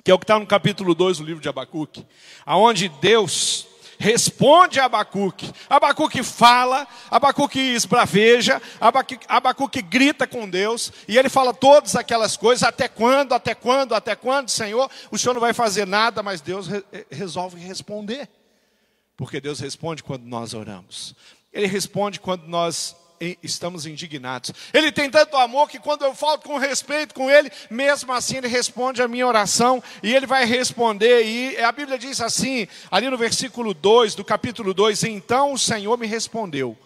que 0.03 0.11
é 0.11 0.15
o 0.15 0.19
que 0.19 0.25
está 0.25 0.39
no 0.39 0.47
capítulo 0.47 0.95
2 0.95 1.19
do 1.19 1.25
livro 1.25 1.43
de 1.43 1.49
Abacuque, 1.49 2.07
aonde 2.45 2.89
Deus 2.89 3.69
responde 3.99 4.79
a 4.81 4.85
Abacuque. 4.85 5.53
Abacuque 5.69 6.23
fala, 6.23 6.87
Abacuque 7.11 7.59
esbraveja, 7.59 8.61
Abacuque, 8.81 9.27
Abacuque 9.29 9.83
grita 9.83 10.27
com 10.27 10.49
Deus, 10.49 10.93
e 11.09 11.17
ele 11.19 11.29
fala 11.29 11.53
todas 11.53 11.97
aquelas 11.97 12.37
coisas, 12.37 12.63
até 12.63 12.89
quando, 12.89 13.33
até 13.35 13.55
quando, 13.55 13.95
até 13.95 14.15
quando, 14.15 14.49
Senhor, 14.49 14.91
o 15.11 15.19
Senhor 15.19 15.35
não 15.35 15.41
vai 15.41 15.53
fazer 15.53 15.87
nada, 15.87 16.23
mas 16.23 16.41
Deus 16.41 16.67
re 16.67 16.83
resolve 17.11 17.61
responder. 17.61 18.29
Porque 19.17 19.41
Deus 19.41 19.61
responde 19.61 20.03
quando 20.03 20.25
nós 20.25 20.53
oramos. 20.53 21.15
Ele 21.53 21.67
responde 21.67 22.21
quando 22.21 22.47
nós 22.47 22.95
estamos 23.43 23.87
indignados. 23.87 24.53
Ele 24.73 24.93
tem 24.93 25.11
tanto 25.11 25.37
amor 25.37 25.69
que 25.69 25.79
quando 25.79 26.05
eu 26.05 26.15
falo 26.15 26.39
com 26.39 26.59
respeito 26.59 27.15
com 27.15 27.31
ele, 27.31 27.51
mesmo 27.71 28.13
assim 28.13 28.37
ele 28.37 28.49
responde 28.49 29.03
a 29.03 29.09
minha 29.09 29.27
oração 29.27 29.83
e 30.03 30.15
ele 30.15 30.27
vai 30.27 30.45
responder. 30.45 31.25
E 31.25 31.59
a 31.59 31.73
Bíblia 31.73 31.99
diz 31.99 32.21
assim, 32.21 32.67
ali 32.91 33.09
no 33.09 33.17
versículo 33.17 33.75
2 33.75 34.15
do 34.15 34.25
capítulo 34.25 34.73
2: 34.75 35.05
Então 35.05 35.53
o 35.53 35.59
Senhor 35.59 35.97
me 35.99 36.07
respondeu, 36.07 36.77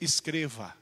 escreva, 0.00 0.74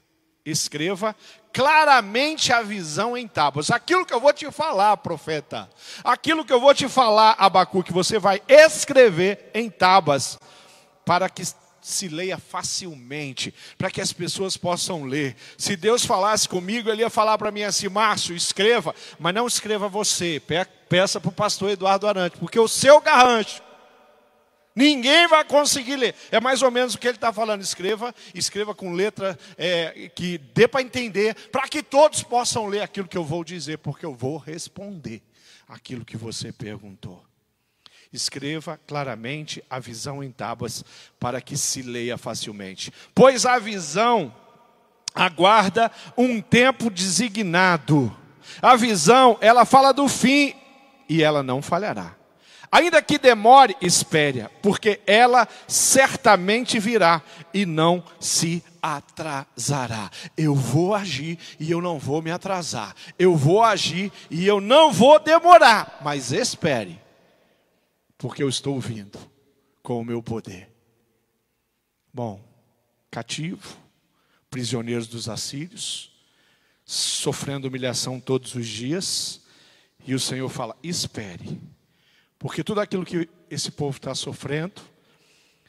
escreva 0.45 1.15
claramente 1.53 2.53
a 2.53 2.61
visão 2.61 3.17
em 3.17 3.27
tábuas. 3.27 3.69
Aquilo 3.69 4.05
que 4.05 4.13
eu 4.13 4.19
vou 4.19 4.33
te 4.33 4.49
falar, 4.51 4.97
profeta, 4.97 5.69
aquilo 6.03 6.45
que 6.45 6.53
eu 6.53 6.59
vou 6.59 6.73
te 6.73 6.87
falar, 6.87 7.35
Abacuque, 7.37 7.91
você 7.91 8.17
vai 8.17 8.41
escrever 8.47 9.51
em 9.53 9.69
tábuas, 9.69 10.39
para 11.05 11.29
que 11.29 11.43
se 11.81 12.07
leia 12.07 12.37
facilmente, 12.37 13.53
para 13.77 13.89
que 13.89 13.99
as 13.99 14.13
pessoas 14.13 14.55
possam 14.55 15.03
ler. 15.03 15.35
Se 15.57 15.75
Deus 15.75 16.05
falasse 16.05 16.47
comigo, 16.47 16.89
Ele 16.89 17.01
ia 17.01 17.09
falar 17.09 17.37
para 17.37 17.51
mim 17.51 17.63
assim: 17.63 17.89
Márcio, 17.89 18.35
escreva, 18.35 18.95
mas 19.19 19.33
não 19.33 19.47
escreva 19.47 19.89
você, 19.89 20.41
peça 20.87 21.19
para 21.19 21.29
o 21.29 21.33
pastor 21.33 21.71
Eduardo 21.71 22.07
Arante, 22.07 22.37
porque 22.37 22.59
o 22.59 22.67
seu 22.67 23.01
garrancho, 23.01 23.61
ninguém 24.75 25.27
vai 25.27 25.43
conseguir 25.43 25.95
ler. 25.95 26.15
É 26.31 26.39
mais 26.39 26.61
ou 26.61 26.69
menos 26.69 26.93
o 26.93 26.99
que 26.99 27.07
ele 27.07 27.17
está 27.17 27.33
falando: 27.33 27.61
escreva, 27.61 28.13
escreva 28.33 28.75
com 28.75 28.93
letra 28.93 29.37
é, 29.57 30.11
que 30.13 30.37
dê 30.37 30.67
para 30.67 30.81
entender, 30.81 31.35
para 31.49 31.67
que 31.67 31.81
todos 31.81 32.21
possam 32.21 32.67
ler 32.67 32.81
aquilo 32.81 33.07
que 33.07 33.17
eu 33.17 33.25
vou 33.25 33.43
dizer, 33.43 33.79
porque 33.79 34.05
eu 34.05 34.13
vou 34.13 34.37
responder 34.37 35.23
aquilo 35.67 36.05
que 36.05 36.17
você 36.17 36.51
perguntou. 36.51 37.30
Escreva 38.13 38.77
claramente 38.85 39.63
a 39.69 39.79
visão 39.79 40.21
em 40.21 40.29
tábuas 40.29 40.83
para 41.17 41.39
que 41.39 41.55
se 41.55 41.81
leia 41.81 42.17
facilmente. 42.17 42.91
Pois 43.15 43.45
a 43.45 43.57
visão 43.57 44.33
aguarda 45.15 45.89
um 46.17 46.41
tempo 46.41 46.89
designado. 46.89 48.13
A 48.61 48.75
visão, 48.75 49.37
ela 49.39 49.63
fala 49.63 49.93
do 49.93 50.09
fim 50.09 50.53
e 51.07 51.23
ela 51.23 51.41
não 51.41 51.61
falhará. 51.61 52.15
Ainda 52.69 53.01
que 53.01 53.17
demore, 53.17 53.75
espere, 53.81 54.47
porque 54.61 55.01
ela 55.07 55.47
certamente 55.67 56.79
virá 56.79 57.21
e 57.53 57.65
não 57.65 58.03
se 58.19 58.63
atrasará. 58.81 60.09
Eu 60.37 60.53
vou 60.53 60.95
agir 60.95 61.37
e 61.59 61.71
eu 61.71 61.81
não 61.81 61.97
vou 61.97 62.21
me 62.21 62.31
atrasar. 62.31 62.93
Eu 63.17 63.37
vou 63.37 63.63
agir 63.63 64.11
e 64.29 64.45
eu 64.45 64.59
não 64.59 64.91
vou 64.91 65.17
demorar, 65.19 65.99
mas 66.03 66.33
espere 66.33 67.00
porque 68.21 68.43
eu 68.43 68.49
estou 68.49 68.79
vindo 68.79 69.17
com 69.81 69.99
o 69.99 70.05
meu 70.05 70.21
poder. 70.21 70.69
Bom, 72.13 72.39
cativo, 73.09 73.75
prisioneiros 74.47 75.07
dos 75.07 75.27
assírios, 75.27 76.13
sofrendo 76.85 77.67
humilhação 77.67 78.19
todos 78.19 78.53
os 78.53 78.67
dias, 78.67 79.41
e 80.05 80.13
o 80.13 80.19
Senhor 80.19 80.47
fala: 80.49 80.77
espere, 80.83 81.59
porque 82.37 82.63
tudo 82.63 82.79
aquilo 82.79 83.03
que 83.03 83.27
esse 83.49 83.71
povo 83.71 83.97
está 83.97 84.13
sofrendo, 84.13 84.83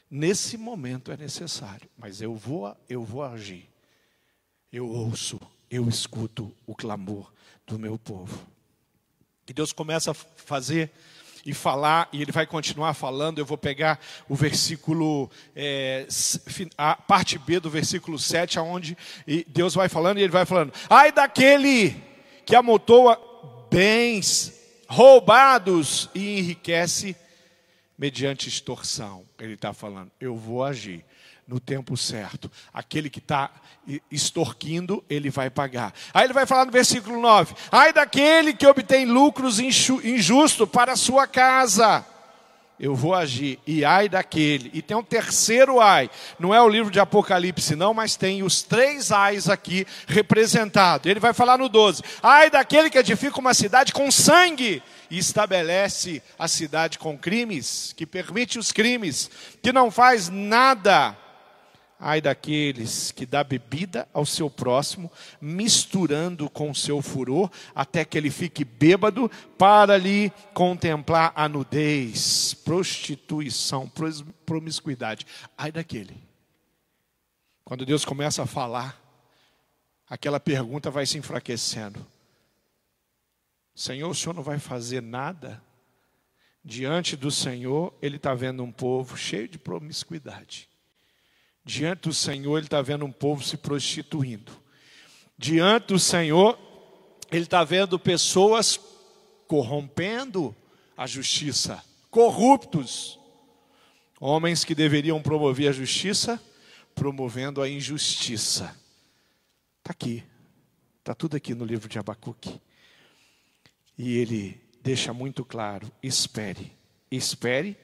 nesse 0.07 0.55
momento 0.55 1.11
é 1.11 1.17
necessário, 1.17 1.89
mas 1.97 2.21
eu 2.21 2.35
vou, 2.35 2.77
eu 2.87 3.03
vou 3.03 3.23
agir. 3.23 3.67
Eu 4.71 4.87
ouço, 4.87 5.39
eu 5.71 5.89
escuto 5.89 6.55
o 6.67 6.75
clamor 6.75 7.33
do 7.65 7.79
meu 7.79 7.97
povo. 7.97 8.45
E 9.47 9.53
Deus 9.53 9.73
começa 9.73 10.11
a 10.11 10.13
fazer 10.13 10.91
e 11.45 11.53
falar, 11.53 12.07
e 12.11 12.21
ele 12.21 12.31
vai 12.31 12.45
continuar 12.45 12.93
falando. 12.93 13.39
Eu 13.39 13.45
vou 13.45 13.57
pegar 13.57 13.99
o 14.29 14.35
versículo, 14.35 15.29
é, 15.55 16.07
a 16.77 16.95
parte 16.95 17.37
B 17.37 17.59
do 17.59 17.69
versículo 17.69 18.17
7, 18.17 18.59
aonde 18.59 18.97
Deus 19.47 19.73
vai 19.73 19.89
falando, 19.89 20.19
e 20.19 20.23
ele 20.23 20.31
vai 20.31 20.45
falando: 20.45 20.73
Ai 20.89 21.11
daquele 21.11 21.95
que 22.45 22.55
amontoa 22.55 23.19
bens 23.69 24.53
roubados 24.87 26.09
e 26.13 26.39
enriquece 26.39 27.15
mediante 27.97 28.47
extorsão. 28.47 29.25
Ele 29.39 29.53
está 29.53 29.73
falando: 29.73 30.11
Eu 30.19 30.35
vou 30.35 30.63
agir 30.63 31.03
no 31.47 31.59
tempo 31.59 31.97
certo. 31.97 32.51
Aquele 32.73 33.09
que 33.09 33.19
está 33.19 33.51
extorquindo, 34.11 35.03
ele 35.09 35.29
vai 35.29 35.49
pagar. 35.49 35.93
Aí 36.13 36.25
ele 36.25 36.33
vai 36.33 36.45
falar 36.45 36.65
no 36.65 36.71
versículo 36.71 37.19
9: 37.19 37.53
Ai 37.71 37.93
daquele 37.93 38.53
que 38.53 38.67
obtém 38.67 39.05
lucros 39.05 39.59
injustos 39.59 40.69
para 40.69 40.93
a 40.93 40.97
sua 40.97 41.27
casa. 41.27 42.05
Eu 42.79 42.95
vou 42.95 43.13
agir, 43.13 43.59
e 43.67 43.85
ai 43.85 44.09
daquele. 44.09 44.71
E 44.73 44.81
tem 44.81 44.97
um 44.97 45.03
terceiro 45.03 45.79
ai. 45.79 46.09
Não 46.39 46.53
é 46.53 46.61
o 46.61 46.67
livro 46.67 46.91
de 46.91 46.99
Apocalipse, 46.99 47.75
não, 47.75 47.93
mas 47.93 48.15
tem 48.15 48.41
os 48.41 48.63
três 48.63 49.11
ais 49.11 49.47
aqui 49.47 49.85
representados. 50.07 51.09
Ele 51.09 51.19
vai 51.19 51.33
falar 51.33 51.57
no 51.57 51.69
12: 51.69 52.01
Ai 52.21 52.49
daquele 52.49 52.89
que 52.89 52.97
edifica 52.97 53.39
uma 53.39 53.53
cidade 53.53 53.93
com 53.93 54.11
sangue 54.11 54.81
e 55.09 55.17
estabelece 55.17 56.21
a 56.37 56.47
cidade 56.47 56.97
com 56.97 57.17
crimes, 57.17 57.93
que 57.95 58.05
permite 58.05 58.57
os 58.57 58.71
crimes, 58.71 59.29
que 59.61 59.71
não 59.71 59.91
faz 59.91 60.27
nada 60.27 61.15
Ai 62.05 62.19
daqueles 62.19 63.11
que 63.11 63.25
dá 63.25 63.45
bebida 63.45 64.09
ao 64.11 64.25
seu 64.25 64.49
próximo, 64.49 65.09
misturando 65.39 66.49
com 66.49 66.69
o 66.69 66.75
seu 66.75 67.01
furor, 67.01 67.49
até 67.73 68.03
que 68.03 68.17
ele 68.17 68.29
fique 68.29 68.65
bêbado, 68.65 69.31
para 69.57 69.97
lhe 69.97 70.29
contemplar 70.53 71.31
a 71.33 71.47
nudez, 71.47 72.55
prostituição, 72.55 73.89
promiscuidade. 74.45 75.25
Ai 75.57 75.71
daquele. 75.71 76.21
Quando 77.63 77.85
Deus 77.85 78.03
começa 78.03 78.43
a 78.43 78.47
falar, 78.47 79.01
aquela 80.09 80.41
pergunta 80.41 80.91
vai 80.91 81.05
se 81.05 81.17
enfraquecendo. 81.17 82.05
Senhor, 83.73 84.09
o 84.09 84.13
Senhor 84.13 84.33
não 84.33 84.43
vai 84.43 84.59
fazer 84.59 85.01
nada? 85.01 85.63
Diante 86.61 87.15
do 87.15 87.31
Senhor, 87.31 87.93
ele 88.01 88.17
está 88.17 88.33
vendo 88.33 88.61
um 88.61 88.73
povo 88.73 89.15
cheio 89.15 89.47
de 89.47 89.57
promiscuidade. 89.57 90.72
Diante 91.65 92.09
do 92.09 92.13
Senhor, 92.13 92.57
ele 92.57 92.67
está 92.67 92.81
vendo 92.81 93.05
um 93.05 93.11
povo 93.11 93.43
se 93.43 93.55
prostituindo. 93.55 94.51
Diante 95.37 95.87
do 95.87 95.99
Senhor, 95.99 96.57
ele 97.31 97.45
está 97.45 97.63
vendo 97.63 97.97
pessoas 97.97 98.79
corrompendo 99.47 100.55
a 100.95 101.07
justiça, 101.07 101.83
corruptos. 102.09 103.19
Homens 104.19 104.63
que 104.63 104.75
deveriam 104.75 105.21
promover 105.21 105.69
a 105.69 105.71
justiça, 105.71 106.41
promovendo 106.93 107.61
a 107.61 107.69
injustiça. 107.69 108.75
Está 109.79 109.91
aqui, 109.91 110.23
está 110.99 111.13
tudo 111.13 111.35
aqui 111.35 111.53
no 111.53 111.65
livro 111.65 111.89
de 111.89 111.97
Abacuque. 111.97 112.61
E 113.97 114.17
ele 114.17 114.61
deixa 114.81 115.13
muito 115.13 115.43
claro: 115.43 115.91
espere, 116.01 116.71
espere, 117.11 117.77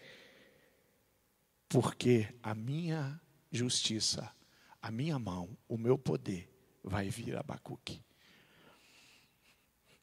porque 1.68 2.28
a 2.42 2.54
minha 2.54 3.20
justiça, 3.52 4.32
a 4.82 4.92
minha 4.92 5.18
mão, 5.20 5.58
o 5.68 5.78
meu 5.78 5.98
poder 5.98 6.50
vai 6.84 7.10
vir 7.10 7.38
Abacuque. 7.38 8.02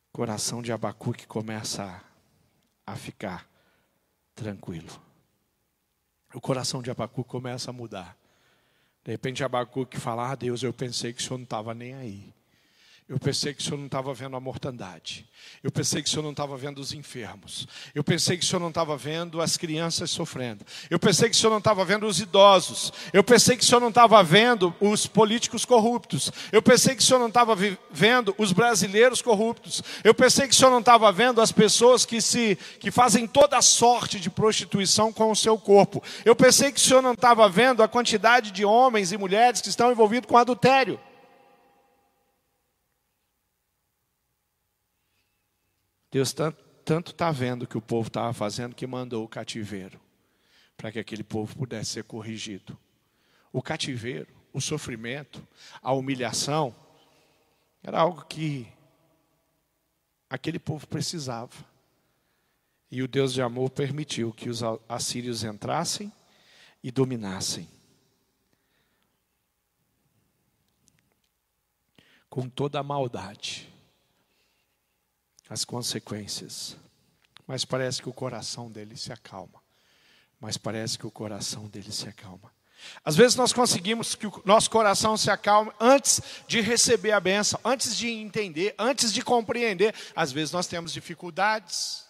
O 0.09 0.17
coração 0.17 0.63
de 0.63 0.73
Abacuque 0.73 1.27
começa 1.27 1.85
a, 2.87 2.93
a 2.93 2.97
ficar 2.97 3.49
tranquilo. 4.35 5.01
O 6.35 6.41
coração 6.41 6.83
de 6.83 6.91
Abacuque 6.91 7.29
começa 7.29 7.71
a 7.71 7.73
mudar. 7.73 8.17
De 9.05 9.13
repente 9.13 9.45
Abacuque 9.45 9.99
fala: 9.99 10.33
Ah, 10.33 10.35
Deus, 10.35 10.63
eu 10.63 10.73
pensei 10.73 11.13
que 11.13 11.21
o 11.21 11.25
Senhor 11.25 11.39
não 11.39 11.45
estava 11.45 11.75
nem 11.75 11.95
aí. 11.95 12.35
Eu 13.09 13.21
pensei 13.21 13.55
que 13.55 13.63
o 13.63 13.65
Senhor 13.65 13.77
não 13.77 13.87
estava 13.87 14.13
vendo 14.13 14.35
a 14.37 14.41
mortandade. 14.41 15.25
Eu 15.63 15.71
pensei 15.71 16.03
que 16.03 16.09
o 16.09 16.11
Senhor 16.11 16.25
não 16.25 16.33
estava 16.33 16.57
vendo 16.57 16.81
os 16.81 16.93
enfermos. 16.93 17.69
Eu 17.95 18.03
pensei 18.03 18.37
que 18.37 18.43
o 18.43 18.47
Senhor 18.47 18.59
não 18.59 18.71
estava 18.71 18.97
vendo 18.97 19.41
as 19.41 19.57
crianças 19.57 20.11
sofrendo. 20.11 20.67
Eu 20.91 20.99
pensei 20.99 21.31
que 21.31 21.37
o 21.37 21.39
Senhor 21.39 21.53
não 21.53 21.59
estava 21.59 21.85
vendo 21.85 22.05
os 22.05 22.19
idosos. 22.19 22.93
Eu 23.13 23.23
pensei 23.23 23.57
que 23.57 23.63
o 23.63 23.67
Senhor 23.67 23.79
não 23.79 23.91
estava 23.91 24.21
vendo 24.25 24.75
os 24.81 25.07
políticos 25.07 25.65
corruptos. 25.65 26.33
Eu 26.51 26.61
pensei 26.61 26.97
que 26.97 27.03
o 27.03 27.05
Senhor 27.05 27.21
não 27.21 27.29
estava 27.29 27.57
vendo 27.93 28.35
os 28.39 28.53
brasileiros 28.53 29.23
corruptos. 29.23 29.85
Eu 30.03 30.13
pensei 30.13 30.49
que 30.49 30.55
o 30.55 30.57
Senhor 30.57 30.71
não 30.73 30.81
estava 30.81 31.13
vendo 31.13 31.41
as 31.41 31.53
pessoas 31.53 32.05
que 32.05 32.21
se 32.21 32.59
que 32.81 32.91
fazem 32.91 33.29
toda 33.29 33.63
sorte 33.63 34.19
de 34.19 34.31
prostituição 34.31 35.13
com 35.13 35.31
o 35.31 35.37
seu 35.37 35.57
corpo. 35.57 36.03
Eu 36.25 36.35
pensei 36.35 36.73
que 36.73 36.81
o 36.81 36.83
Senhor 36.83 37.03
não 37.03 37.13
estava 37.13 37.49
vendo 37.49 37.85
a 37.85 37.89
quantidade 37.89 38.51
de 38.51 38.65
homens 38.65 39.13
e 39.13 39.17
mulheres 39.17 39.61
que 39.61 39.69
estão 39.69 39.93
envolvidos 39.93 40.29
com 40.29 40.37
adultério. 40.37 40.99
Deus 46.17 46.35
tanto 46.83 47.11
está 47.11 47.31
vendo 47.31 47.67
que 47.67 47.77
o 47.77 47.83
povo 47.83 48.09
estava 48.09 48.33
fazendo 48.33 48.75
que 48.75 48.87
mandou 48.87 49.23
o 49.23 49.29
cativeiro 49.29 50.01
para 50.75 50.91
que 50.91 50.99
aquele 50.99 51.23
povo 51.23 51.55
pudesse 51.55 51.91
ser 51.91 52.05
corrigido. 52.05 52.75
O 53.53 53.61
cativeiro, 53.61 54.27
o 54.51 54.59
sofrimento, 54.59 55.47
a 55.83 55.93
humilhação, 55.93 56.75
era 57.83 58.01
algo 58.01 58.25
que 58.25 58.67
aquele 60.31 60.59
povo 60.59 60.87
precisava. 60.87 61.53
E 62.91 63.03
o 63.03 63.09
Deus 63.09 63.35
de 63.35 63.43
amor 63.43 63.69
permitiu 63.69 64.33
que 64.33 64.49
os 64.49 64.63
assírios 64.89 65.45
entrassem 65.45 66.11
e 66.83 66.91
dominassem. 66.91 67.69
Com 72.31 72.49
toda 72.49 72.81
a 72.81 72.83
maldade 72.83 73.76
as 75.49 75.65
consequências. 75.65 76.77
Mas 77.47 77.65
parece 77.65 78.03
que 78.03 78.09
o 78.09 78.13
coração 78.13 78.71
dele 78.71 78.97
se 78.97 79.13
acalma. 79.13 79.63
Mas 80.41 80.57
parece 80.57 80.99
que 80.99 81.07
o 81.07 81.11
coração 81.11 81.67
dele 81.69 81.93
se 81.93 82.09
acalma. 82.09 82.51
Às 83.05 83.17
vezes 83.17 83.37
nós 83.37 83.53
conseguimos 83.53 84.15
que 84.15 84.27
o 84.27 84.43
nosso 84.45 84.71
coração 84.71 85.17
se 85.17 85.31
acalme 85.31 85.73
antes 85.81 86.21
de 86.47 86.61
receber 86.61 87.13
a 87.13 87.21
benção, 87.21 87.59
antes 87.65 87.97
de 87.97 88.09
entender, 88.09 88.75
antes 88.79 89.13
de 89.13 89.23
compreender. 89.23 89.95
Às 90.15 90.33
vezes 90.33 90.53
nós 90.53 90.67
temos 90.67 90.93
dificuldades. 90.93 92.06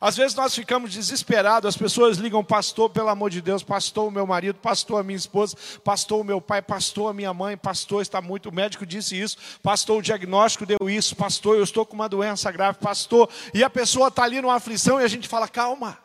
Às 0.00 0.16
vezes 0.16 0.34
nós 0.34 0.54
ficamos 0.54 0.92
desesperados, 0.92 1.68
as 1.68 1.76
pessoas 1.76 2.18
ligam, 2.18 2.44
pastor, 2.44 2.90
pelo 2.90 3.08
amor 3.08 3.30
de 3.30 3.40
Deus, 3.40 3.62
pastor, 3.62 4.08
o 4.08 4.10
meu 4.10 4.26
marido, 4.26 4.56
pastor, 4.56 5.00
a 5.00 5.04
minha 5.04 5.16
esposa, 5.16 5.56
pastor, 5.82 6.20
o 6.20 6.24
meu 6.24 6.40
pai, 6.40 6.60
pastor, 6.60 7.10
a 7.10 7.14
minha 7.14 7.32
mãe, 7.32 7.56
pastor, 7.56 8.02
está 8.02 8.20
muito, 8.20 8.48
o 8.48 8.54
médico 8.54 8.84
disse 8.84 9.18
isso, 9.18 9.36
pastor, 9.62 9.98
o 9.98 10.02
diagnóstico 10.02 10.66
deu 10.66 10.90
isso, 10.90 11.14
pastor, 11.14 11.56
eu 11.56 11.64
estou 11.64 11.86
com 11.86 11.94
uma 11.94 12.08
doença 12.08 12.50
grave, 12.50 12.78
pastor, 12.78 13.30
e 13.52 13.62
a 13.62 13.70
pessoa 13.70 14.08
está 14.08 14.24
ali 14.24 14.40
numa 14.40 14.54
aflição 14.54 15.00
e 15.00 15.04
a 15.04 15.08
gente 15.08 15.28
fala, 15.28 15.48
calma, 15.48 15.98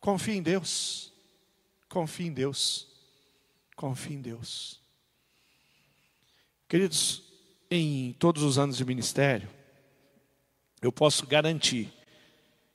confie 0.00 0.36
em 0.36 0.42
Deus, 0.42 1.12
confie 1.88 2.26
em 2.26 2.32
Deus, 2.32 2.88
confie 3.76 4.14
em 4.14 4.20
Deus. 4.20 4.80
Queridos, 6.66 7.22
em 7.70 8.12
todos 8.18 8.42
os 8.42 8.58
anos 8.58 8.76
de 8.76 8.84
ministério, 8.84 9.48
eu 10.80 10.90
posso 10.90 11.26
garantir 11.26 11.92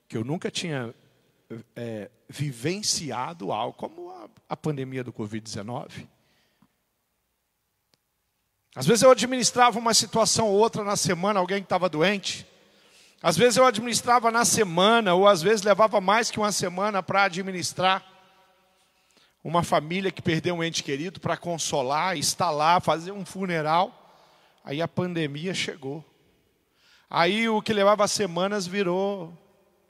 que 0.08 0.18
eu 0.18 0.24
nunca 0.24 0.52
tinha 0.52 0.94
é, 1.76 2.10
vivenciado 2.28 3.52
algo 3.52 3.78
como 3.78 4.10
a, 4.12 4.30
a 4.50 4.58
pandemia 4.58 5.04
do 5.04 5.14
Covid-19. 5.14 6.08
Às 8.76 8.86
vezes 8.86 9.04
eu 9.04 9.12
administrava 9.12 9.80
uma 9.80 9.94
situação 9.94 10.48
ou 10.50 10.58
outra 10.58 10.84
na 10.84 10.96
semana, 10.96 11.40
alguém 11.40 11.60
que 11.60 11.66
estava 11.66 11.88
doente. 11.88 12.46
Às 13.22 13.38
vezes 13.38 13.58
eu 13.58 13.66
administrava 13.66 14.30
na 14.30 14.44
semana, 14.44 15.14
ou 15.14 15.28
às 15.28 15.42
vezes 15.42 15.64
levava 15.64 16.02
mais 16.02 16.30
que 16.30 16.40
uma 16.40 16.52
semana 16.52 17.02
para 17.02 17.24
administrar 17.24 18.06
uma 19.44 19.64
família 19.64 20.12
que 20.12 20.22
perdeu 20.22 20.56
um 20.56 20.64
ente 20.64 20.84
querido, 20.84 21.20
para 21.20 21.38
consolar, 21.38 22.18
estar 22.18 22.52
lá, 22.52 22.82
fazer 22.82 23.12
um 23.12 23.24
funeral. 23.24 23.94
Aí 24.64 24.82
a 24.82 24.88
pandemia 24.88 25.54
chegou. 25.54 26.04
Aí 27.10 27.48
o 27.48 27.62
que 27.62 27.72
levava 27.72 28.08
semanas 28.08 28.68
virou 28.68 29.32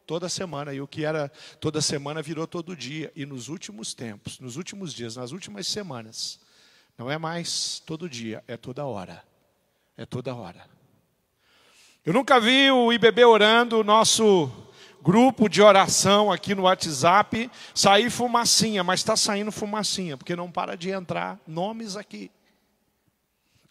toda 0.06 0.30
semana. 0.30 0.74
E 0.74 0.82
o 0.82 0.88
que 0.88 1.04
era 1.04 1.32
toda 1.60 1.82
semana 1.82 2.22
virou 2.22 2.48
todo 2.48 2.76
dia. 2.76 3.12
E 3.16 3.26
nos 3.26 3.50
últimos 3.50 3.94
tempos, 3.94 4.40
nos 4.40 4.56
últimos 4.56 4.94
dias, 4.94 5.16
nas 5.16 5.32
últimas 5.32 5.68
semanas, 5.68 6.40
não 6.98 7.12
é 7.12 7.18
mais 7.18 7.82
todo 7.86 8.10
dia, 8.10 8.44
é 8.48 8.56
toda 8.56 8.86
hora. 8.86 9.24
É 9.98 10.06
toda 10.06 10.36
hora. 10.36 10.68
Eu 12.06 12.14
nunca 12.14 12.40
vi 12.40 12.70
o 12.70 12.92
IBB 12.92 13.26
orando, 13.26 13.80
o 13.80 13.84
nosso 13.84 14.52
grupo 15.02 15.48
de 15.48 15.62
oração 15.62 16.32
aqui 16.32 16.56
no 16.56 16.64
WhatsApp, 16.64 17.50
sair 17.74 18.10
fumacinha, 18.10 18.84
mas 18.84 19.00
está 19.00 19.16
saindo 19.16 19.52
fumacinha, 19.52 20.18
porque 20.18 20.36
não 20.36 20.52
para 20.52 20.76
de 20.76 20.90
entrar 20.90 21.40
nomes 21.48 21.96
aqui. 21.96 22.32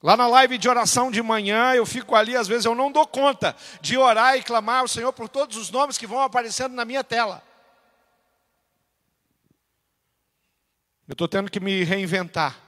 Lá 0.04 0.18
na 0.18 0.26
live 0.26 0.58
de 0.58 0.68
oração 0.68 1.10
de 1.10 1.22
manhã, 1.22 1.72
eu 1.72 1.86
fico 1.86 2.14
ali, 2.14 2.36
às 2.36 2.46
vezes 2.46 2.66
eu 2.66 2.74
não 2.74 2.92
dou 2.92 3.06
conta 3.06 3.56
de 3.80 3.96
orar 3.96 4.36
e 4.36 4.42
clamar 4.42 4.80
ao 4.80 4.88
Senhor 4.88 5.10
por 5.14 5.30
todos 5.30 5.56
os 5.56 5.70
nomes 5.70 5.96
que 5.96 6.06
vão 6.06 6.20
aparecendo 6.20 6.74
na 6.74 6.84
minha 6.84 7.02
tela. 7.02 7.42
Eu 11.08 11.12
estou 11.12 11.26
tendo 11.26 11.50
que 11.50 11.58
me 11.58 11.84
reinventar, 11.84 12.60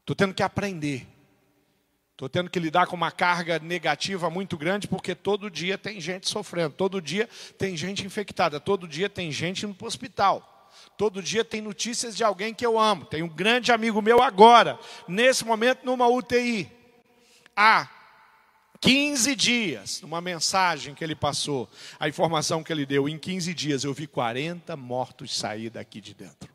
estou 0.00 0.16
tendo 0.16 0.34
que 0.34 0.42
aprender, 0.42 1.06
estou 2.10 2.28
tendo 2.28 2.50
que 2.50 2.58
lidar 2.58 2.88
com 2.88 2.96
uma 2.96 3.12
carga 3.12 3.60
negativa 3.60 4.28
muito 4.28 4.58
grande, 4.58 4.88
porque 4.88 5.14
todo 5.14 5.48
dia 5.48 5.78
tem 5.78 6.00
gente 6.00 6.28
sofrendo, 6.28 6.74
todo 6.74 7.00
dia 7.00 7.28
tem 7.56 7.76
gente 7.76 8.04
infectada, 8.04 8.58
todo 8.58 8.88
dia 8.88 9.08
tem 9.08 9.30
gente 9.30 9.64
indo 9.64 9.74
para 9.76 9.84
o 9.84 9.86
hospital. 9.86 10.57
Todo 10.96 11.22
dia 11.22 11.44
tem 11.44 11.60
notícias 11.60 12.16
de 12.16 12.24
alguém 12.24 12.52
que 12.52 12.64
eu 12.64 12.78
amo. 12.78 13.04
Tem 13.04 13.22
um 13.22 13.28
grande 13.28 13.72
amigo 13.72 14.02
meu 14.02 14.22
agora, 14.22 14.78
nesse 15.06 15.44
momento, 15.44 15.84
numa 15.84 16.08
UTI. 16.08 16.70
Há 17.56 17.88
15 18.80 19.34
dias, 19.34 20.00
numa 20.00 20.20
mensagem 20.20 20.94
que 20.94 21.02
ele 21.02 21.14
passou, 21.14 21.68
a 21.98 22.08
informação 22.08 22.62
que 22.62 22.72
ele 22.72 22.86
deu, 22.86 23.08
em 23.08 23.18
15 23.18 23.52
dias 23.52 23.84
eu 23.84 23.92
vi 23.92 24.06
40 24.06 24.76
mortos 24.76 25.36
sair 25.36 25.70
daqui 25.70 26.00
de 26.00 26.14
dentro. 26.14 26.52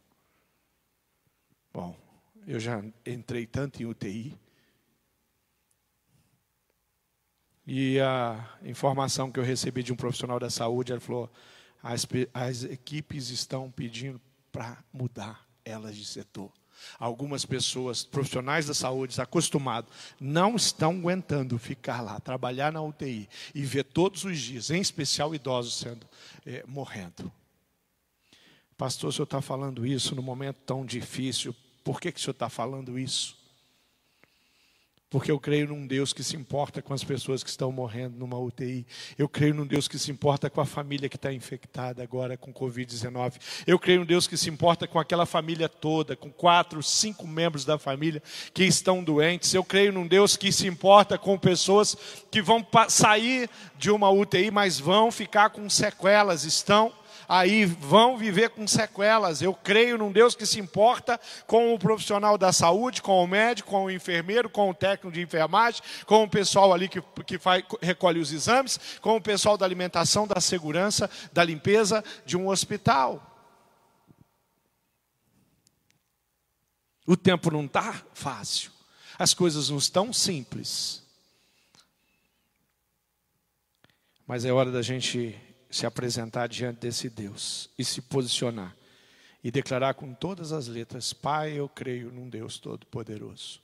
Bom, 1.73 1.95
eu 2.47 2.59
já 2.59 2.83
entrei 3.05 3.45
tanto 3.45 3.81
em 3.81 3.85
UTI. 3.85 4.37
E 7.65 7.99
a 7.99 8.57
informação 8.63 9.31
que 9.31 9.39
eu 9.39 9.43
recebi 9.43 9.81
de 9.81 9.93
um 9.93 9.95
profissional 9.95 10.39
da 10.39 10.49
saúde, 10.49 10.91
ele 10.91 10.99
falou: 10.99 11.31
as, 11.83 12.07
as 12.33 12.63
equipes 12.63 13.29
estão 13.29 13.69
pedindo 13.69 14.19
para 14.51 14.81
mudar 14.93 15.45
elas 15.65 15.97
de 15.97 16.05
setor. 16.05 16.49
Algumas 16.97 17.45
pessoas, 17.45 18.03
profissionais 18.03 18.65
da 18.65 18.73
saúde, 18.73 19.19
acostumados, 19.19 19.91
não 20.19 20.55
estão 20.55 20.91
aguentando 20.91 21.57
ficar 21.59 22.01
lá, 22.01 22.19
trabalhar 22.19 22.71
na 22.71 22.81
UTI 22.81 23.29
e 23.53 23.63
ver 23.63 23.83
todos 23.83 24.23
os 24.23 24.39
dias, 24.39 24.69
em 24.69 24.81
especial 24.81 25.35
idosos, 25.35 25.75
sendo 25.75 26.07
é, 26.45 26.63
morrendo. 26.65 27.31
Pastor, 28.77 29.09
o 29.09 29.13
senhor 29.13 29.25
está 29.25 29.41
falando 29.41 29.85
isso 29.85 30.15
num 30.15 30.21
momento 30.21 30.57
tão 30.65 30.85
difícil, 30.85 31.55
por 31.83 31.99
que, 31.99 32.11
que 32.11 32.19
o 32.19 32.23
senhor 32.23 32.33
está 32.33 32.49
falando 32.49 32.97
isso? 32.97 33.42
Porque 35.13 35.29
eu 35.29 35.39
creio 35.39 35.67
num 35.67 35.85
Deus 35.85 36.11
que 36.11 36.23
se 36.23 36.35
importa 36.35 36.81
com 36.81 36.91
as 36.91 37.03
pessoas 37.03 37.43
que 37.43 37.49
estão 37.51 37.71
morrendo 37.71 38.17
numa 38.17 38.35
UTI. 38.35 38.83
Eu 39.15 39.29
creio 39.29 39.53
num 39.53 39.63
Deus 39.63 39.87
que 39.87 39.99
se 39.99 40.09
importa 40.09 40.49
com 40.49 40.59
a 40.59 40.65
família 40.65 41.07
que 41.07 41.17
está 41.17 41.31
infectada 41.31 42.01
agora 42.01 42.35
com 42.35 42.51
Covid-19. 42.51 43.35
Eu 43.67 43.77
creio 43.77 43.99
num 43.99 44.07
Deus 44.07 44.25
que 44.25 44.35
se 44.35 44.49
importa 44.49 44.87
com 44.87 44.97
aquela 44.97 45.27
família 45.27 45.69
toda, 45.69 46.15
com 46.15 46.31
quatro, 46.31 46.81
cinco 46.81 47.27
membros 47.27 47.63
da 47.63 47.77
família 47.77 48.23
que 48.55 48.63
estão 48.63 49.03
doentes. 49.03 49.53
Eu 49.53 49.63
creio 49.63 49.93
num 49.93 50.07
Deus 50.07 50.35
que 50.35 50.51
se 50.51 50.65
importa 50.65 51.15
com 51.15 51.37
pessoas 51.37 51.95
que 52.31 52.41
vão 52.41 52.65
sair 52.89 53.47
de 53.77 53.91
uma 53.91 54.09
UTI, 54.09 54.49
mas 54.49 54.79
vão 54.79 55.11
ficar 55.11 55.51
com 55.51 55.69
sequelas, 55.69 56.43
estão 56.43 56.91
aí 57.27 57.65
vão 57.65 58.17
viver 58.17 58.49
com 58.49 58.67
sequelas. 58.67 59.41
Eu 59.41 59.53
creio 59.53 59.97
num 59.97 60.11
Deus 60.11 60.35
que 60.35 60.45
se 60.45 60.59
importa 60.59 61.19
com 61.47 61.73
o 61.73 61.79
profissional 61.79 62.37
da 62.37 62.51
saúde, 62.51 63.01
com 63.01 63.23
o 63.23 63.27
médico, 63.27 63.69
com 63.69 63.85
o 63.85 63.91
enfermeiro, 63.91 64.49
com 64.49 64.69
o 64.69 64.73
técnico 64.73 65.11
de 65.11 65.21
enfermagem, 65.21 65.81
com 66.05 66.23
o 66.23 66.29
pessoal 66.29 66.73
ali 66.73 66.87
que, 66.87 67.01
que 67.25 67.37
faz, 67.37 67.63
recolhe 67.81 68.19
os 68.19 68.31
exames, 68.31 68.79
com 69.01 69.15
o 69.15 69.21
pessoal 69.21 69.57
da 69.57 69.65
alimentação, 69.65 70.27
da 70.27 70.39
segurança, 70.41 71.09
da 71.31 71.43
limpeza 71.43 72.03
de 72.25 72.37
um 72.37 72.47
hospital. 72.47 73.29
O 77.05 77.17
tempo 77.17 77.51
não 77.51 77.65
está 77.65 78.01
fácil, 78.13 78.71
as 79.19 79.33
coisas 79.33 79.69
não 79.69 79.77
estão 79.77 80.13
simples. 80.13 81.03
Mas 84.25 84.45
é 84.45 84.51
hora 84.51 84.71
da 84.71 84.81
gente 84.81 85.37
se 85.73 85.87
apresentar 85.87 86.47
diante 86.47 86.81
desse 86.81 87.09
Deus 87.09 87.67
e 87.77 87.83
se 87.83 87.99
posicionar 87.99 88.75
e 89.43 89.49
declarar 89.49 89.95
com 89.95 90.13
todas 90.13 90.51
as 90.51 90.67
letras: 90.67 91.13
Pai, 91.13 91.53
eu 91.53 91.67
creio 91.67 92.11
num 92.11 92.29
Deus 92.29 92.59
Todo-Poderoso. 92.59 93.59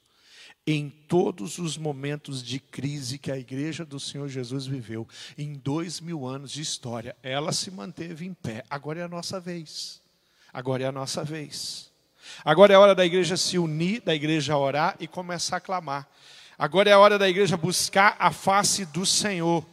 Em 0.66 0.90
todos 0.90 1.60
os 1.60 1.78
momentos 1.78 2.44
de 2.44 2.60
crise 2.60 3.20
que 3.20 3.32
a 3.32 3.38
igreja 3.38 3.86
do 3.86 4.00
Senhor 4.00 4.28
Jesus 4.28 4.66
viveu, 4.66 5.08
em 5.38 5.54
dois 5.54 6.00
mil 6.00 6.26
anos 6.26 6.52
de 6.52 6.62
história, 6.62 7.16
ela 7.22 7.52
se 7.52 7.70
manteve 7.70 8.26
em 8.26 8.34
pé. 8.34 8.64
Agora 8.70 9.00
é 9.00 9.04
a 9.04 9.08
nossa 9.08 9.40
vez. 9.40 10.02
Agora 10.52 10.84
é 10.84 10.88
a 10.88 10.92
nossa 10.92 11.24
vez. 11.24 11.92
Agora 12.44 12.74
é 12.74 12.76
a 12.76 12.80
hora 12.80 12.96
da 12.96 13.06
igreja 13.06 13.38
se 13.38 13.58
unir, 13.60 14.02
da 14.02 14.16
igreja 14.16 14.58
orar 14.58 14.96
e 15.00 15.08
começar 15.08 15.58
a 15.58 15.62
clamar. 15.62 16.08
Agora 16.58 16.90
é 16.90 16.94
a 16.94 17.00
hora 17.00 17.20
da 17.20 17.30
igreja 17.30 17.56
buscar 17.56 18.16
a 18.20 18.32
face 18.32 18.86
do 18.86 19.06
Senhor. 19.06 19.64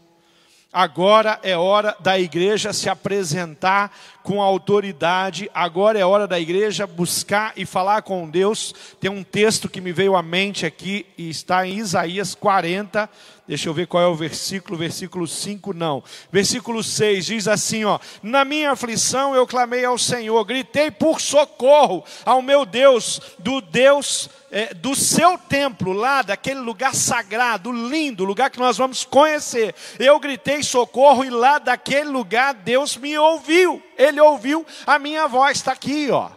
Agora 0.79 1.41
é 1.43 1.57
hora 1.57 1.97
da 2.01 2.21
igreja 2.21 2.71
se 2.71 2.87
apresentar 2.91 3.91
com 4.23 4.43
autoridade. 4.43 5.51
Agora 5.55 5.99
é 5.99 6.05
hora 6.05 6.27
da 6.27 6.39
igreja 6.39 6.87
buscar 6.87 7.55
e 7.57 7.65
falar 7.65 8.03
com 8.03 8.29
Deus. 8.29 8.75
Tem 9.01 9.11
um 9.11 9.25
texto 9.25 9.71
que 9.71 9.81
me 9.81 9.91
veio 9.91 10.15
à 10.15 10.23
mente 10.23 10.67
aqui 10.67 11.07
e 11.17 11.31
está 11.31 11.67
em 11.67 11.79
Isaías 11.79 12.35
40, 12.35 13.09
Deixa 13.47 13.69
eu 13.69 13.75
ver 13.75 13.87
qual 13.87 14.03
é 14.03 14.07
o 14.09 14.15
versículo, 14.15 14.77
versículo 14.77 15.25
5 15.25 15.73
não. 15.73 16.03
Versículo 16.33 16.83
6 16.83 17.27
diz 17.27 17.47
assim, 17.47 17.85
ó: 17.85 18.01
Na 18.21 18.45
minha 18.45 18.73
aflição 18.73 19.37
eu 19.37 19.47
clamei 19.47 19.85
ao 19.85 19.97
Senhor, 19.97 20.45
gritei 20.45 20.91
por 20.91 21.21
socorro 21.21 22.05
ao 22.25 22.43
meu 22.43 22.67
Deus, 22.67 23.21
do 23.39 23.61
Deus 23.61 24.29
é, 24.51 24.75
do 24.75 24.97
seu 24.97 25.39
templo, 25.39 25.93
lá 25.93 26.23
daquele 26.23 26.59
lugar 26.59 26.93
sagrado, 26.93 27.71
lindo, 27.71 28.25
lugar 28.25 28.51
que 28.51 28.59
nós 28.59 28.77
vamos 28.77 29.05
conhecer. 29.05 29.77
Eu 29.97 30.19
gritei 30.19 30.65
socorro 30.65 31.25
e 31.25 31.31
lá 31.31 31.61
daquele 31.61 32.11
lugar 32.11 32.53
Deus 32.53 32.97
me 32.97 33.17
ouviu. 33.17 33.81
Ele 33.97 34.21
ouviu 34.21 34.67
a 34.85 34.99
minha 34.99 35.29
voz, 35.29 35.59
está 35.59 35.71
aqui, 35.71 36.11
ó. 36.11 36.31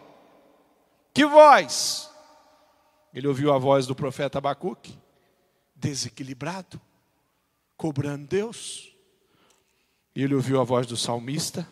Que 1.11 1.25
voz? 1.25 2.07
Ele 3.11 3.27
ouviu 3.27 3.51
a 3.51 3.57
voz 3.57 3.87
do 3.87 3.95
profeta 3.95 4.37
Abacuque, 4.37 4.95
desequilibrado 5.75 6.79
cobrando 7.79 8.27
Deus. 8.27 8.93
E 10.13 10.21
ele 10.21 10.35
ouviu 10.35 10.59
a 10.59 10.65
voz 10.65 10.85
do 10.85 10.97
salmista. 10.97 11.65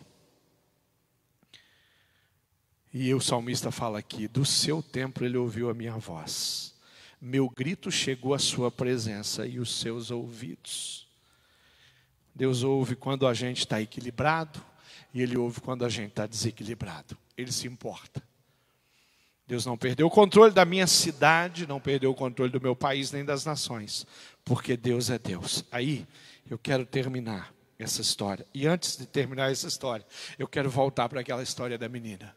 E 2.92 3.12
o 3.12 3.20
salmista 3.20 3.70
fala 3.70 3.98
aqui: 3.98 4.26
do 4.26 4.44
seu 4.44 4.82
templo 4.82 5.26
ele 5.26 5.36
ouviu 5.36 5.68
a 5.68 5.74
minha 5.74 5.98
voz. 5.98 6.74
Meu 7.20 7.50
grito 7.50 7.90
chegou 7.90 8.32
à 8.32 8.38
sua 8.38 8.70
presença 8.70 9.46
e 9.46 9.60
os 9.60 9.78
seus 9.78 10.10
ouvidos. 10.10 11.06
Deus 12.34 12.62
ouve 12.62 12.96
quando 12.96 13.26
a 13.26 13.34
gente 13.34 13.58
está 13.58 13.82
equilibrado 13.82 14.64
e 15.12 15.20
Ele 15.20 15.36
ouve 15.36 15.60
quando 15.60 15.84
a 15.84 15.88
gente 15.88 16.10
está 16.10 16.26
desequilibrado. 16.26 17.18
Ele 17.36 17.50
se 17.50 17.66
importa. 17.66 18.22
Deus 19.48 19.66
não 19.66 19.78
perdeu 19.78 20.06
o 20.06 20.10
controle 20.10 20.52
da 20.52 20.64
minha 20.64 20.86
cidade, 20.86 21.66
não 21.66 21.80
perdeu 21.80 22.10
o 22.10 22.14
controle 22.14 22.52
do 22.52 22.60
meu 22.60 22.76
país 22.76 23.10
nem 23.10 23.24
das 23.24 23.46
nações, 23.46 24.06
porque 24.48 24.76
Deus 24.76 25.10
é 25.10 25.18
Deus. 25.18 25.62
Aí 25.70 26.06
eu 26.50 26.58
quero 26.58 26.86
terminar 26.86 27.52
essa 27.78 28.00
história. 28.00 28.46
E 28.54 28.66
antes 28.66 28.96
de 28.96 29.06
terminar 29.06 29.52
essa 29.52 29.68
história, 29.68 30.04
eu 30.38 30.48
quero 30.48 30.70
voltar 30.70 31.08
para 31.08 31.20
aquela 31.20 31.42
história 31.42 31.76
da 31.76 31.88
menina. 31.88 32.34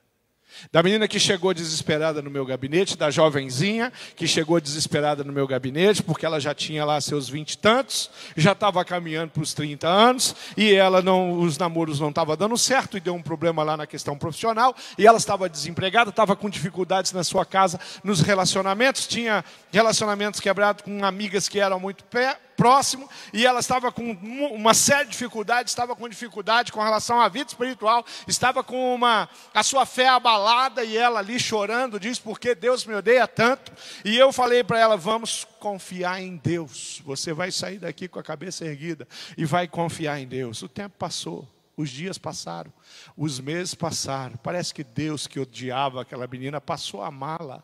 Da 0.71 0.83
menina 0.83 1.07
que 1.07 1.19
chegou 1.19 1.53
desesperada 1.53 2.21
no 2.21 2.29
meu 2.29 2.45
gabinete, 2.45 2.97
da 2.97 3.09
jovenzinha 3.09 3.91
que 4.15 4.27
chegou 4.27 4.59
desesperada 4.59 5.23
no 5.23 5.33
meu 5.33 5.47
gabinete, 5.47 6.03
porque 6.03 6.25
ela 6.25 6.39
já 6.39 6.53
tinha 6.53 6.85
lá 6.85 6.99
seus 7.01 7.29
vinte 7.29 7.53
e 7.53 7.57
tantos, 7.57 8.09
já 8.35 8.51
estava 8.51 8.83
caminhando 8.85 9.31
para 9.31 9.43
os 9.43 9.53
30 9.53 9.87
anos, 9.87 10.35
e 10.55 10.73
ela 10.73 11.01
não, 11.01 11.39
os 11.39 11.57
namoros 11.57 11.99
não 11.99 12.09
estavam 12.09 12.35
dando 12.35 12.57
certo, 12.57 12.97
e 12.97 12.99
deu 12.99 13.13
um 13.13 13.21
problema 13.21 13.63
lá 13.63 13.75
na 13.75 13.87
questão 13.87 14.17
profissional, 14.17 14.75
e 14.97 15.07
ela 15.07 15.17
estava 15.17 15.49
desempregada, 15.49 16.09
estava 16.09 16.35
com 16.35 16.49
dificuldades 16.49 17.11
na 17.11 17.23
sua 17.23 17.45
casa, 17.45 17.79
nos 18.03 18.21
relacionamentos, 18.21 19.07
tinha 19.07 19.43
relacionamentos 19.71 20.39
quebrados 20.39 20.83
com 20.83 21.03
amigas 21.03 21.47
que 21.49 21.59
eram 21.59 21.79
muito 21.79 22.03
pé, 22.05 22.37
próximo 22.61 23.09
e 23.33 23.43
ela 23.43 23.59
estava 23.59 23.91
com 23.91 24.11
uma 24.11 24.75
série 24.75 25.05
de 25.05 25.13
dificuldades, 25.13 25.71
estava 25.71 25.95
com 25.95 26.07
dificuldade 26.07 26.71
com 26.71 26.79
relação 26.79 27.19
à 27.19 27.27
vida 27.27 27.49
espiritual, 27.49 28.05
estava 28.27 28.63
com 28.63 28.93
uma 28.93 29.27
a 29.51 29.63
sua 29.63 29.83
fé 29.83 30.07
abalada 30.07 30.83
e 30.83 30.95
ela 30.95 31.17
ali 31.17 31.39
chorando, 31.39 31.99
diz 31.99 32.19
porque 32.19 32.53
Deus 32.53 32.85
me 32.85 32.93
odeia 32.93 33.27
tanto. 33.27 33.71
E 34.05 34.15
eu 34.15 34.31
falei 34.31 34.63
para 34.63 34.77
ela, 34.77 34.95
vamos 34.95 35.43
confiar 35.59 36.21
em 36.21 36.37
Deus. 36.37 37.01
Você 37.03 37.33
vai 37.33 37.51
sair 37.51 37.79
daqui 37.79 38.07
com 38.07 38.19
a 38.19 38.23
cabeça 38.23 38.63
erguida 38.63 39.07
e 39.35 39.43
vai 39.43 39.67
confiar 39.67 40.19
em 40.19 40.27
Deus. 40.27 40.61
O 40.61 40.69
tempo 40.69 40.95
passou. 40.99 41.47
Os 41.75 41.89
dias 41.89 42.19
passaram, 42.19 42.71
os 43.17 43.39
meses 43.39 43.73
passaram. 43.73 44.35
Parece 44.43 44.71
que 44.71 44.83
Deus 44.83 45.25
que 45.25 45.39
odiava 45.39 46.01
aquela 46.01 46.27
menina 46.27 46.61
passou 46.61 47.01
a 47.01 47.09
mala 47.09 47.63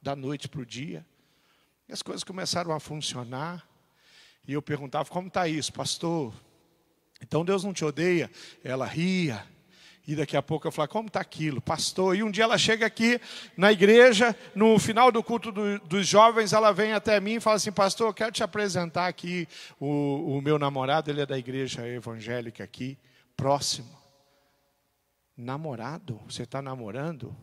da 0.00 0.16
noite 0.16 0.48
para 0.48 0.62
o 0.62 0.64
dia. 0.64 1.04
E 1.86 1.92
as 1.92 2.00
coisas 2.00 2.24
começaram 2.24 2.72
a 2.72 2.80
funcionar. 2.80 3.70
E 4.46 4.52
eu 4.52 4.62
perguntava: 4.62 5.08
como 5.08 5.28
está 5.28 5.46
isso, 5.48 5.72
pastor? 5.72 6.32
Então 7.20 7.44
Deus 7.44 7.62
não 7.62 7.72
te 7.72 7.84
odeia? 7.84 8.30
Ela 8.64 8.86
ria. 8.86 9.46
E 10.06 10.16
daqui 10.16 10.36
a 10.36 10.42
pouco 10.42 10.66
eu 10.66 10.72
falava, 10.72 10.90
como 10.90 11.06
está 11.06 11.20
aquilo, 11.20 11.60
pastor? 11.60 12.16
E 12.16 12.24
um 12.24 12.30
dia 12.30 12.42
ela 12.42 12.58
chega 12.58 12.84
aqui 12.84 13.20
na 13.56 13.70
igreja, 13.70 14.36
no 14.52 14.76
final 14.76 15.12
do 15.12 15.22
culto 15.22 15.52
do, 15.52 15.78
dos 15.78 16.08
jovens, 16.08 16.52
ela 16.52 16.72
vem 16.72 16.92
até 16.92 17.20
mim 17.20 17.34
e 17.34 17.40
fala 17.40 17.54
assim, 17.54 17.70
pastor, 17.70 18.08
eu 18.08 18.14
quero 18.14 18.32
te 18.32 18.42
apresentar 18.42 19.06
aqui 19.06 19.46
o, 19.78 20.36
o 20.36 20.42
meu 20.42 20.58
namorado, 20.58 21.08
ele 21.08 21.20
é 21.20 21.26
da 21.26 21.38
igreja 21.38 21.86
evangélica 21.86 22.64
aqui, 22.64 22.98
próximo. 23.36 23.96
Namorado? 25.36 26.20
Você 26.28 26.42
está 26.42 26.60
namorando? 26.60 27.34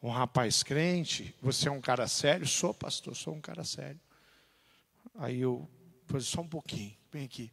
Um 0.00 0.10
rapaz 0.10 0.62
crente? 0.62 1.34
Você 1.42 1.68
é 1.68 1.72
um 1.72 1.80
cara 1.80 2.06
sério? 2.06 2.46
Sou, 2.46 2.72
pastor, 2.72 3.16
sou 3.16 3.34
um 3.34 3.40
cara 3.40 3.64
sério. 3.64 4.00
Aí 5.18 5.40
eu 5.40 5.68
Falei, 6.06 6.22
só 6.22 6.40
um 6.40 6.48
pouquinho, 6.48 6.96
vem 7.10 7.24
aqui. 7.24 7.52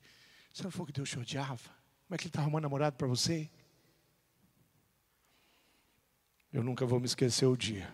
Você 0.53 0.63
não 0.63 0.71
falou 0.71 0.87
que 0.87 0.93
Deus 0.93 1.09
te 1.09 1.19
odiava? 1.19 1.69
Como 2.05 2.15
é 2.15 2.17
que 2.17 2.23
ele 2.23 2.29
está 2.29 2.41
arrumando 2.41 2.63
namorado 2.63 2.95
para 2.95 3.07
você? 3.07 3.49
Eu 6.51 6.63
nunca 6.63 6.85
vou 6.85 6.99
me 6.99 7.05
esquecer 7.05 7.47
o 7.47 7.57
dia 7.57 7.91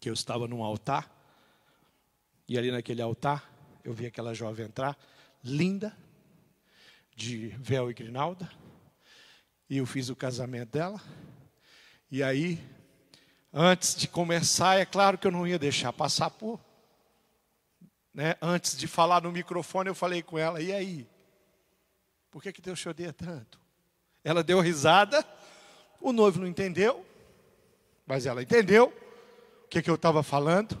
que 0.00 0.08
eu 0.08 0.14
estava 0.14 0.48
num 0.48 0.64
altar, 0.64 1.08
e 2.48 2.58
ali 2.58 2.72
naquele 2.72 3.00
altar 3.00 3.48
eu 3.84 3.92
vi 3.92 4.04
aquela 4.04 4.34
jovem 4.34 4.66
entrar, 4.66 4.98
linda, 5.44 5.96
de 7.14 7.50
véu 7.50 7.88
e 7.88 7.94
grinalda, 7.94 8.50
e 9.70 9.76
eu 9.76 9.86
fiz 9.86 10.08
o 10.08 10.16
casamento 10.16 10.70
dela, 10.70 11.00
e 12.10 12.20
aí, 12.20 12.60
antes 13.52 13.94
de 13.94 14.08
começar, 14.08 14.76
é 14.80 14.84
claro 14.84 15.16
que 15.16 15.28
eu 15.28 15.30
não 15.30 15.46
ia 15.46 15.56
deixar 15.56 15.92
passar 15.92 16.30
por 16.30 16.58
né, 18.14 18.36
antes 18.42 18.76
de 18.76 18.86
falar 18.86 19.22
no 19.22 19.32
microfone, 19.32 19.88
eu 19.88 19.94
falei 19.94 20.22
com 20.22 20.38
ela: 20.38 20.60
e 20.60 20.72
aí? 20.72 21.08
Por 22.30 22.42
que, 22.42 22.52
que 22.52 22.62
Deus 22.62 22.80
te 22.80 22.88
odeia 22.88 23.12
tanto? 23.12 23.60
Ela 24.24 24.42
deu 24.42 24.60
risada, 24.60 25.24
o 26.00 26.12
noivo 26.12 26.40
não 26.40 26.46
entendeu, 26.46 27.04
mas 28.06 28.24
ela 28.26 28.42
entendeu 28.42 28.92
o 29.64 29.68
que, 29.68 29.82
que 29.82 29.90
eu 29.90 29.96
estava 29.96 30.22
falando. 30.22 30.78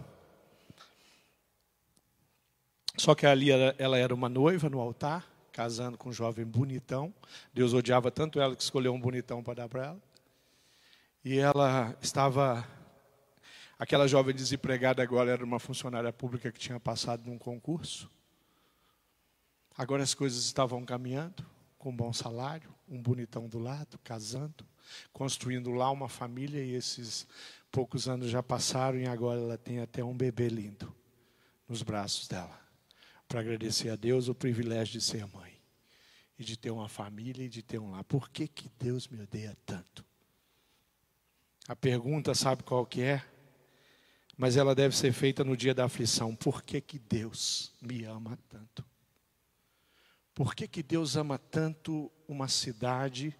Só 2.96 3.14
que 3.14 3.26
ali 3.26 3.50
ela, 3.50 3.74
ela 3.78 3.98
era 3.98 4.14
uma 4.14 4.28
noiva 4.28 4.68
no 4.68 4.80
altar, 4.80 5.26
casando 5.50 5.98
com 5.98 6.10
um 6.10 6.12
jovem 6.12 6.44
bonitão. 6.44 7.12
Deus 7.52 7.74
odiava 7.74 8.10
tanto 8.10 8.40
ela 8.40 8.54
que 8.54 8.62
escolheu 8.62 8.92
um 8.92 9.00
bonitão 9.00 9.42
para 9.42 9.54
dar 9.54 9.68
para 9.68 9.86
ela. 9.86 10.02
E 11.24 11.38
ela 11.38 11.96
estava 12.00 12.66
Aquela 13.82 14.06
jovem 14.06 14.32
desempregada 14.32 15.02
agora 15.02 15.32
era 15.32 15.44
uma 15.44 15.58
funcionária 15.58 16.12
pública 16.12 16.52
que 16.52 16.58
tinha 16.60 16.78
passado 16.78 17.26
num 17.26 17.36
concurso. 17.36 18.08
Agora 19.76 20.04
as 20.04 20.14
coisas 20.14 20.44
estavam 20.44 20.84
caminhando, 20.84 21.44
com 21.76 21.90
um 21.90 21.96
bom 21.96 22.12
salário, 22.12 22.72
um 22.88 23.02
bonitão 23.02 23.48
do 23.48 23.58
lado, 23.58 23.98
casando, 24.04 24.64
construindo 25.12 25.72
lá 25.72 25.90
uma 25.90 26.08
família 26.08 26.62
e 26.62 26.76
esses 26.76 27.26
poucos 27.72 28.06
anos 28.06 28.30
já 28.30 28.40
passaram 28.40 29.00
e 29.00 29.06
agora 29.08 29.40
ela 29.40 29.58
tem 29.58 29.80
até 29.80 30.04
um 30.04 30.16
bebê 30.16 30.46
lindo 30.46 30.94
nos 31.68 31.82
braços 31.82 32.28
dela. 32.28 32.56
Para 33.26 33.40
agradecer 33.40 33.88
a 33.88 33.96
Deus 33.96 34.28
o 34.28 34.34
privilégio 34.34 34.92
de 34.92 35.00
ser 35.00 35.26
mãe 35.26 35.60
e 36.38 36.44
de 36.44 36.56
ter 36.56 36.70
uma 36.70 36.88
família 36.88 37.46
e 37.46 37.48
de 37.48 37.64
ter 37.64 37.80
um 37.80 37.90
lar. 37.90 38.04
Por 38.04 38.30
que, 38.30 38.46
que 38.46 38.70
Deus 38.78 39.08
me 39.08 39.20
odeia 39.20 39.58
tanto? 39.66 40.04
A 41.66 41.74
pergunta, 41.74 42.32
sabe 42.32 42.62
qual 42.62 42.86
que 42.86 43.02
é? 43.02 43.31
Mas 44.36 44.56
ela 44.56 44.74
deve 44.74 44.96
ser 44.96 45.12
feita 45.12 45.44
no 45.44 45.56
dia 45.56 45.74
da 45.74 45.84
aflição. 45.84 46.34
Por 46.34 46.62
que, 46.62 46.80
que 46.80 46.98
Deus 46.98 47.72
me 47.80 48.04
ama 48.04 48.38
tanto? 48.48 48.84
Por 50.34 50.54
que, 50.54 50.66
que 50.66 50.82
Deus 50.82 51.16
ama 51.16 51.38
tanto 51.38 52.10
uma 52.26 52.48
cidade 52.48 53.36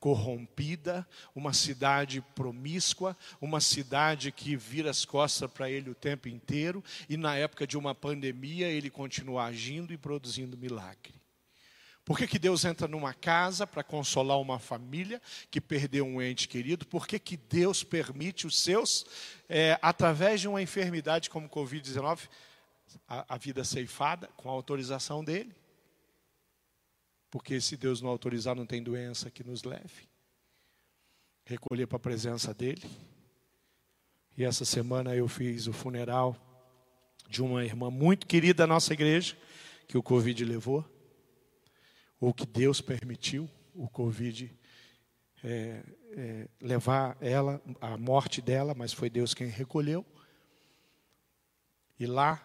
corrompida, 0.00 1.08
uma 1.32 1.52
cidade 1.52 2.20
promíscua, 2.34 3.16
uma 3.40 3.60
cidade 3.60 4.32
que 4.32 4.56
vira 4.56 4.90
as 4.90 5.04
costas 5.04 5.48
para 5.48 5.70
ele 5.70 5.90
o 5.90 5.94
tempo 5.94 6.28
inteiro 6.28 6.82
e 7.08 7.16
na 7.16 7.36
época 7.36 7.64
de 7.68 7.78
uma 7.78 7.94
pandemia 7.94 8.66
ele 8.66 8.90
continua 8.90 9.44
agindo 9.44 9.92
e 9.92 9.96
produzindo 9.96 10.58
milagre? 10.58 11.21
Por 12.12 12.18
que, 12.18 12.26
que 12.26 12.38
Deus 12.38 12.66
entra 12.66 12.86
numa 12.86 13.14
casa 13.14 13.66
para 13.66 13.82
consolar 13.82 14.38
uma 14.38 14.58
família 14.58 15.18
que 15.50 15.62
perdeu 15.62 16.04
um 16.04 16.20
ente 16.20 16.46
querido? 16.46 16.86
Por 16.86 17.06
que, 17.06 17.18
que 17.18 17.38
Deus 17.38 17.82
permite 17.82 18.46
os 18.46 18.58
seus, 18.58 19.06
é, 19.48 19.78
através 19.80 20.42
de 20.42 20.46
uma 20.46 20.60
enfermidade 20.60 21.30
como 21.30 21.48
Covid-19, 21.48 22.28
a, 23.08 23.34
a 23.34 23.38
vida 23.38 23.64
ceifada 23.64 24.28
com 24.36 24.50
a 24.50 24.52
autorização 24.52 25.24
dele? 25.24 25.56
Porque 27.30 27.58
se 27.62 27.78
Deus 27.78 28.02
não 28.02 28.10
autorizar, 28.10 28.54
não 28.54 28.66
tem 28.66 28.82
doença 28.82 29.30
que 29.30 29.42
nos 29.42 29.64
leve. 29.64 30.06
Recolher 31.46 31.86
para 31.86 31.96
a 31.96 31.98
presença 31.98 32.52
dele. 32.52 32.84
E 34.36 34.44
essa 34.44 34.66
semana 34.66 35.16
eu 35.16 35.26
fiz 35.28 35.66
o 35.66 35.72
funeral 35.72 36.36
de 37.26 37.40
uma 37.40 37.64
irmã 37.64 37.90
muito 37.90 38.26
querida 38.26 38.58
da 38.58 38.66
nossa 38.66 38.92
igreja, 38.92 39.34
que 39.88 39.96
o 39.96 40.02
Covid 40.02 40.44
levou 40.44 40.91
ou 42.22 42.32
que 42.32 42.46
Deus 42.46 42.80
permitiu 42.80 43.50
o 43.74 43.88
Covid 43.88 44.56
é, 45.42 45.82
é, 46.12 46.48
levar 46.60 47.16
ela, 47.20 47.60
a 47.80 47.96
morte 47.98 48.40
dela, 48.40 48.76
mas 48.76 48.92
foi 48.92 49.10
Deus 49.10 49.34
quem 49.34 49.48
recolheu. 49.48 50.06
E 51.98 52.06
lá, 52.06 52.40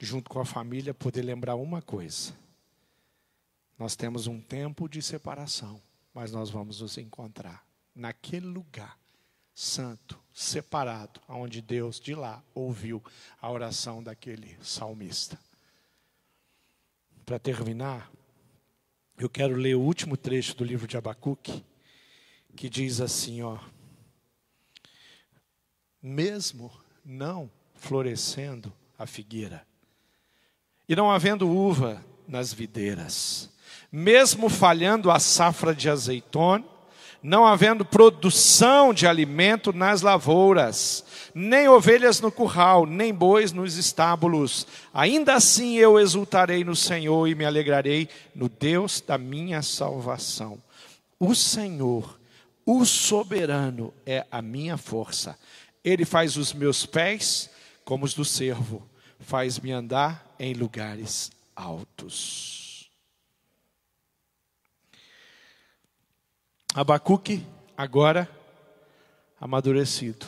junto 0.00 0.30
com 0.30 0.40
a 0.40 0.46
família, 0.46 0.94
poder 0.94 1.20
lembrar 1.20 1.56
uma 1.56 1.82
coisa: 1.82 2.34
nós 3.78 3.94
temos 3.94 4.26
um 4.26 4.40
tempo 4.40 4.88
de 4.88 5.02
separação, 5.02 5.78
mas 6.14 6.32
nós 6.32 6.48
vamos 6.48 6.80
nos 6.80 6.96
encontrar 6.96 7.62
naquele 7.94 8.46
lugar 8.46 8.98
santo, 9.54 10.18
separado, 10.32 11.20
onde 11.28 11.60
Deus 11.60 12.00
de 12.00 12.14
lá 12.14 12.42
ouviu 12.54 13.04
a 13.42 13.50
oração 13.50 14.02
daquele 14.02 14.56
salmista. 14.62 15.38
Para 17.26 17.38
terminar, 17.38 18.10
eu 19.18 19.28
quero 19.28 19.56
ler 19.56 19.74
o 19.74 19.80
último 19.80 20.16
trecho 20.16 20.56
do 20.56 20.64
livro 20.64 20.86
de 20.86 20.96
Abacuque, 20.96 21.64
que 22.56 22.68
diz 22.68 23.00
assim, 23.00 23.42
ó: 23.42 23.58
Mesmo 26.00 26.70
não 27.04 27.50
florescendo 27.74 28.72
a 28.98 29.06
figueira, 29.06 29.66
e 30.88 30.94
não 30.94 31.10
havendo 31.10 31.48
uva 31.48 32.04
nas 32.26 32.52
videiras, 32.52 33.50
mesmo 33.90 34.48
falhando 34.48 35.10
a 35.10 35.18
safra 35.18 35.74
de 35.74 35.88
azeitona, 35.88 36.77
não 37.22 37.46
havendo 37.46 37.84
produção 37.84 38.94
de 38.94 39.06
alimento 39.06 39.72
nas 39.72 40.02
lavouras, 40.02 41.04
nem 41.34 41.68
ovelhas 41.68 42.20
no 42.20 42.30
curral, 42.30 42.86
nem 42.86 43.12
bois 43.12 43.52
nos 43.52 43.76
estábulos. 43.76 44.66
Ainda 44.92 45.34
assim 45.34 45.76
eu 45.76 45.98
exultarei 45.98 46.64
no 46.64 46.76
Senhor 46.76 47.26
e 47.26 47.34
me 47.34 47.44
alegrarei 47.44 48.08
no 48.34 48.48
Deus 48.48 49.00
da 49.00 49.18
minha 49.18 49.62
salvação. 49.62 50.58
O 51.18 51.34
Senhor, 51.34 52.18
o 52.64 52.84
soberano, 52.84 53.92
é 54.06 54.24
a 54.30 54.40
minha 54.40 54.76
força. 54.76 55.36
Ele 55.84 56.04
faz 56.04 56.36
os 56.36 56.52
meus 56.52 56.86
pés 56.86 57.50
como 57.84 58.04
os 58.04 58.12
do 58.12 58.24
servo, 58.24 58.86
faz-me 59.18 59.72
andar 59.72 60.34
em 60.38 60.52
lugares 60.52 61.32
altos. 61.56 62.57
Abacuque, 66.78 67.44
agora 67.76 68.30
amadurecido, 69.40 70.26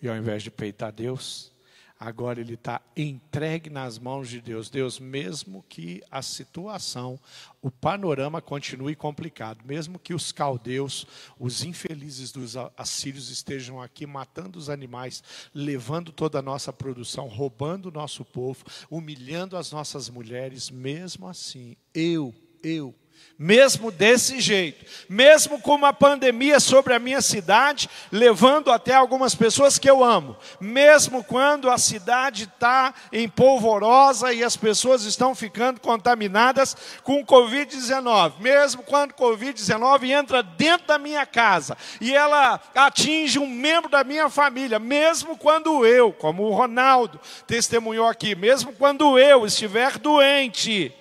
e 0.00 0.08
ao 0.08 0.16
invés 0.16 0.44
de 0.44 0.48
peitar 0.48 0.92
Deus, 0.92 1.50
agora 1.98 2.40
ele 2.40 2.54
está 2.54 2.80
entregue 2.96 3.68
nas 3.68 3.98
mãos 3.98 4.28
de 4.28 4.40
Deus. 4.40 4.70
Deus, 4.70 5.00
mesmo 5.00 5.64
que 5.68 6.00
a 6.08 6.22
situação, 6.22 7.18
o 7.60 7.68
panorama 7.68 8.40
continue 8.40 8.94
complicado, 8.94 9.64
mesmo 9.64 9.98
que 9.98 10.14
os 10.14 10.30
caldeus, 10.30 11.04
os 11.36 11.64
infelizes 11.64 12.30
dos 12.30 12.54
assírios 12.76 13.28
estejam 13.28 13.82
aqui 13.82 14.06
matando 14.06 14.56
os 14.56 14.70
animais, 14.70 15.20
levando 15.52 16.12
toda 16.12 16.38
a 16.38 16.42
nossa 16.42 16.72
produção, 16.72 17.26
roubando 17.26 17.86
o 17.86 17.92
nosso 17.92 18.24
povo, 18.24 18.64
humilhando 18.88 19.56
as 19.56 19.72
nossas 19.72 20.08
mulheres, 20.08 20.70
mesmo 20.70 21.26
assim, 21.26 21.76
eu, 21.92 22.32
eu, 22.62 22.94
mesmo 23.38 23.92
desse 23.92 24.40
jeito, 24.40 24.84
mesmo 25.08 25.60
com 25.60 25.76
uma 25.76 25.92
pandemia 25.92 26.58
sobre 26.58 26.92
a 26.92 26.98
minha 26.98 27.20
cidade, 27.20 27.88
levando 28.10 28.72
até 28.72 28.92
algumas 28.92 29.32
pessoas 29.32 29.78
que 29.78 29.88
eu 29.88 30.02
amo, 30.02 30.36
mesmo 30.60 31.22
quando 31.22 31.70
a 31.70 31.78
cidade 31.78 32.44
está 32.44 32.92
em 33.12 33.28
polvorosa 33.28 34.32
e 34.32 34.42
as 34.42 34.56
pessoas 34.56 35.04
estão 35.04 35.36
ficando 35.36 35.80
contaminadas 35.80 36.76
com 37.04 37.24
Covid-19, 37.24 38.40
mesmo 38.40 38.82
quando 38.82 39.14
Covid-19 39.14 40.10
entra 40.10 40.42
dentro 40.42 40.88
da 40.88 40.98
minha 40.98 41.24
casa 41.24 41.76
e 42.00 42.12
ela 42.12 42.60
atinge 42.74 43.38
um 43.38 43.46
membro 43.46 43.88
da 43.88 44.02
minha 44.02 44.28
família, 44.28 44.80
mesmo 44.80 45.38
quando 45.38 45.86
eu, 45.86 46.12
como 46.12 46.42
o 46.42 46.54
Ronaldo 46.54 47.20
testemunhou 47.46 48.08
aqui, 48.08 48.34
mesmo 48.34 48.72
quando 48.72 49.16
eu 49.16 49.46
estiver 49.46 49.96
doente, 49.96 50.92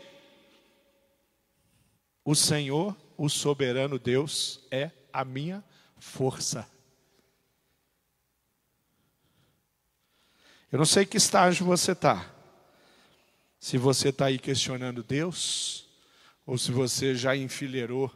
o 2.28 2.36
Senhor, 2.36 2.94
o 3.16 3.30
soberano 3.30 3.98
Deus, 3.98 4.60
é 4.70 4.92
a 5.13 5.24
minha 5.24 5.63
força. 5.98 6.70
Eu 10.70 10.78
não 10.78 10.86
sei 10.86 11.06
que 11.06 11.16
estágio 11.16 11.66
você 11.66 11.94
está. 11.94 12.30
Se 13.58 13.78
você 13.78 14.10
está 14.10 14.26
aí 14.26 14.38
questionando 14.38 15.04
Deus, 15.04 15.88
ou 16.46 16.58
se 16.58 16.70
você 16.70 17.16
já 17.16 17.34
enfileirou 17.34 18.12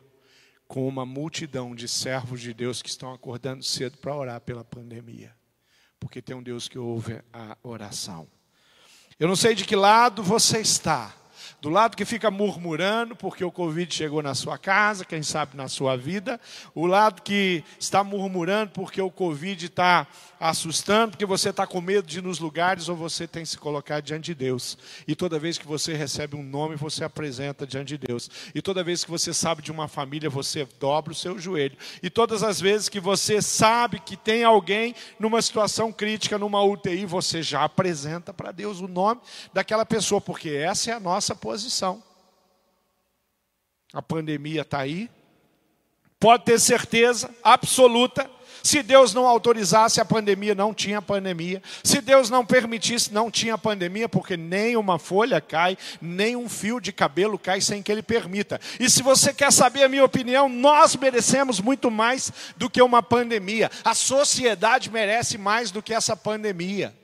com 0.67 0.85
uma 0.85 1.05
multidão 1.05 1.73
de 1.73 1.87
servos 1.87 2.41
de 2.41 2.53
Deus 2.53 2.81
que 2.81 2.89
estão 2.89 3.13
acordando 3.13 3.63
cedo 3.63 3.97
para 3.97 4.13
orar 4.13 4.41
pela 4.41 4.65
pandemia. 4.65 5.33
Porque 5.97 6.21
tem 6.21 6.35
um 6.35 6.43
Deus 6.43 6.67
que 6.67 6.77
ouve 6.77 7.21
a 7.31 7.57
oração. 7.63 8.27
Eu 9.17 9.29
não 9.29 9.37
sei 9.37 9.55
de 9.55 9.63
que 9.63 9.75
lado 9.77 10.21
você 10.21 10.59
está 10.59 11.15
do 11.61 11.69
lado 11.69 11.95
que 11.95 12.05
fica 12.05 12.31
murmurando 12.31 13.15
porque 13.15 13.43
o 13.43 13.51
Covid 13.51 13.93
chegou 13.93 14.21
na 14.21 14.33
sua 14.33 14.57
casa, 14.57 15.05
quem 15.05 15.23
sabe 15.23 15.55
na 15.55 15.67
sua 15.67 15.95
vida, 15.95 16.39
o 16.73 16.85
lado 16.85 17.21
que 17.21 17.63
está 17.79 18.03
murmurando 18.03 18.71
porque 18.71 19.01
o 19.01 19.11
Covid 19.11 19.65
está 19.65 20.07
assustando, 20.39 21.11
porque 21.11 21.25
você 21.25 21.49
está 21.49 21.67
com 21.67 21.79
medo 21.79 22.07
de 22.07 22.17
ir 22.17 22.23
nos 22.23 22.39
lugares 22.39 22.89
ou 22.89 22.95
você 22.95 23.27
tem 23.27 23.43
que 23.43 23.49
se 23.49 23.57
colocar 23.57 24.01
diante 24.01 24.25
de 24.25 24.35
Deus. 24.35 24.75
E 25.07 25.15
toda 25.15 25.37
vez 25.37 25.57
que 25.57 25.67
você 25.67 25.93
recebe 25.93 26.35
um 26.35 26.41
nome, 26.43 26.75
você 26.75 27.03
apresenta 27.03 27.67
diante 27.67 27.89
de 27.89 28.07
Deus. 28.07 28.27
E 28.55 28.61
toda 28.61 28.83
vez 28.83 29.03
que 29.03 29.11
você 29.11 29.33
sabe 29.33 29.61
de 29.61 29.71
uma 29.71 29.87
família, 29.87 30.31
você 30.31 30.67
dobra 30.79 31.11
o 31.11 31.15
seu 31.15 31.37
joelho. 31.37 31.77
E 32.01 32.09
todas 32.09 32.41
as 32.41 32.59
vezes 32.59 32.89
que 32.89 32.99
você 32.99 33.39
sabe 33.39 33.99
que 33.99 34.17
tem 34.17 34.43
alguém 34.43 34.95
numa 35.19 35.41
situação 35.41 35.91
crítica, 35.91 36.39
numa 36.39 36.63
UTI, 36.63 37.05
você 37.05 37.43
já 37.43 37.63
apresenta 37.63 38.33
para 38.33 38.51
Deus 38.51 38.79
o 38.79 38.87
nome 38.87 39.21
daquela 39.53 39.85
pessoa, 39.85 40.19
porque 40.19 40.49
essa 40.49 40.89
é 40.89 40.93
a 40.93 40.99
nossa 41.31 41.35
posição. 41.35 42.03
A 43.93 44.01
pandemia 44.01 44.61
está 44.61 44.79
aí, 44.79 45.09
Pode 46.21 46.45
ter 46.45 46.59
certeza 46.59 47.33
absoluta 47.43 48.29
se 48.61 48.83
Deus 48.83 49.11
não 49.11 49.25
autorizasse 49.25 49.99
a 49.99 50.05
pandemia, 50.05 50.53
não 50.53 50.71
tinha 50.71 51.01
pandemia. 51.01 51.63
Se 51.83 51.99
Deus 51.99 52.29
não 52.29 52.45
permitisse, 52.45 53.11
não 53.11 53.31
tinha 53.31 53.57
pandemia, 53.57 54.07
porque 54.07 54.37
nem 54.37 54.77
uma 54.77 54.99
folha 54.99 55.41
cai, 55.41 55.75
nem 55.99 56.35
um 56.35 56.47
fio 56.47 56.79
de 56.79 56.91
cabelo 56.91 57.39
cai 57.39 57.59
sem 57.59 57.81
que 57.81 57.91
Ele 57.91 58.03
permita. 58.03 58.61
E 58.79 58.87
se 58.87 59.01
você 59.01 59.33
quer 59.33 59.51
saber 59.51 59.81
a 59.81 59.89
minha 59.89 60.05
opinião, 60.05 60.47
nós 60.47 60.95
merecemos 60.95 61.59
muito 61.59 61.89
mais 61.89 62.31
do 62.55 62.69
que 62.69 62.83
uma 62.83 63.01
pandemia. 63.01 63.71
A 63.83 63.95
sociedade 63.95 64.91
merece 64.91 65.39
mais 65.39 65.71
do 65.71 65.81
que 65.81 65.91
essa 65.91 66.15
pandemia. 66.15 67.00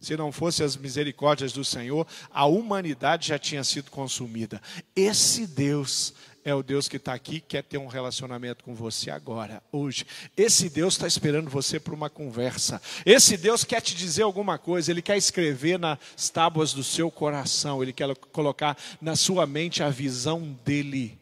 Se 0.00 0.16
não 0.16 0.30
fossem 0.30 0.64
as 0.64 0.76
misericórdias 0.76 1.52
do 1.52 1.64
Senhor, 1.64 2.06
a 2.30 2.46
humanidade 2.46 3.28
já 3.28 3.38
tinha 3.38 3.64
sido 3.64 3.90
consumida. 3.90 4.60
Esse 4.94 5.46
Deus 5.46 6.14
é 6.46 6.54
o 6.54 6.62
Deus 6.62 6.86
que 6.86 6.96
está 6.96 7.12
aqui, 7.12 7.40
quer 7.40 7.64
ter 7.64 7.76
um 7.76 7.88
relacionamento 7.88 8.62
com 8.62 8.72
você 8.72 9.10
agora, 9.10 9.60
hoje. 9.72 10.06
Esse 10.36 10.68
Deus 10.68 10.94
está 10.94 11.04
esperando 11.04 11.50
você 11.50 11.80
para 11.80 11.92
uma 11.92 12.08
conversa. 12.08 12.80
Esse 13.04 13.36
Deus 13.36 13.64
quer 13.64 13.80
te 13.80 13.96
dizer 13.96 14.22
alguma 14.22 14.56
coisa, 14.56 14.92
Ele 14.92 15.02
quer 15.02 15.16
escrever 15.16 15.76
nas 15.76 16.30
tábuas 16.32 16.72
do 16.72 16.84
seu 16.84 17.10
coração, 17.10 17.82
Ele 17.82 17.92
quer 17.92 18.14
colocar 18.14 18.78
na 19.00 19.16
sua 19.16 19.44
mente 19.44 19.82
a 19.82 19.90
visão 19.90 20.56
dEle. 20.64 21.18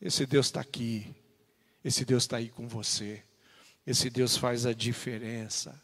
Esse 0.00 0.24
Deus 0.24 0.46
está 0.46 0.62
aqui, 0.62 1.14
esse 1.84 2.02
Deus 2.02 2.22
está 2.22 2.38
aí 2.38 2.48
com 2.48 2.66
você, 2.66 3.22
esse 3.86 4.08
Deus 4.08 4.34
faz 4.34 4.64
a 4.64 4.72
diferença. 4.72 5.78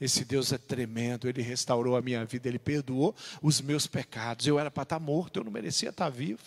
Esse 0.00 0.24
Deus 0.24 0.50
é 0.52 0.58
tremendo, 0.58 1.28
Ele 1.28 1.42
restaurou 1.42 1.96
a 1.96 2.00
minha 2.00 2.24
vida, 2.24 2.48
Ele 2.48 2.58
perdoou 2.58 3.14
os 3.42 3.60
meus 3.60 3.86
pecados. 3.86 4.46
Eu 4.46 4.58
era 4.58 4.70
para 4.70 4.84
estar 4.84 4.98
morto, 4.98 5.38
eu 5.38 5.44
não 5.44 5.52
merecia 5.52 5.90
estar 5.90 6.08
vivo. 6.08 6.42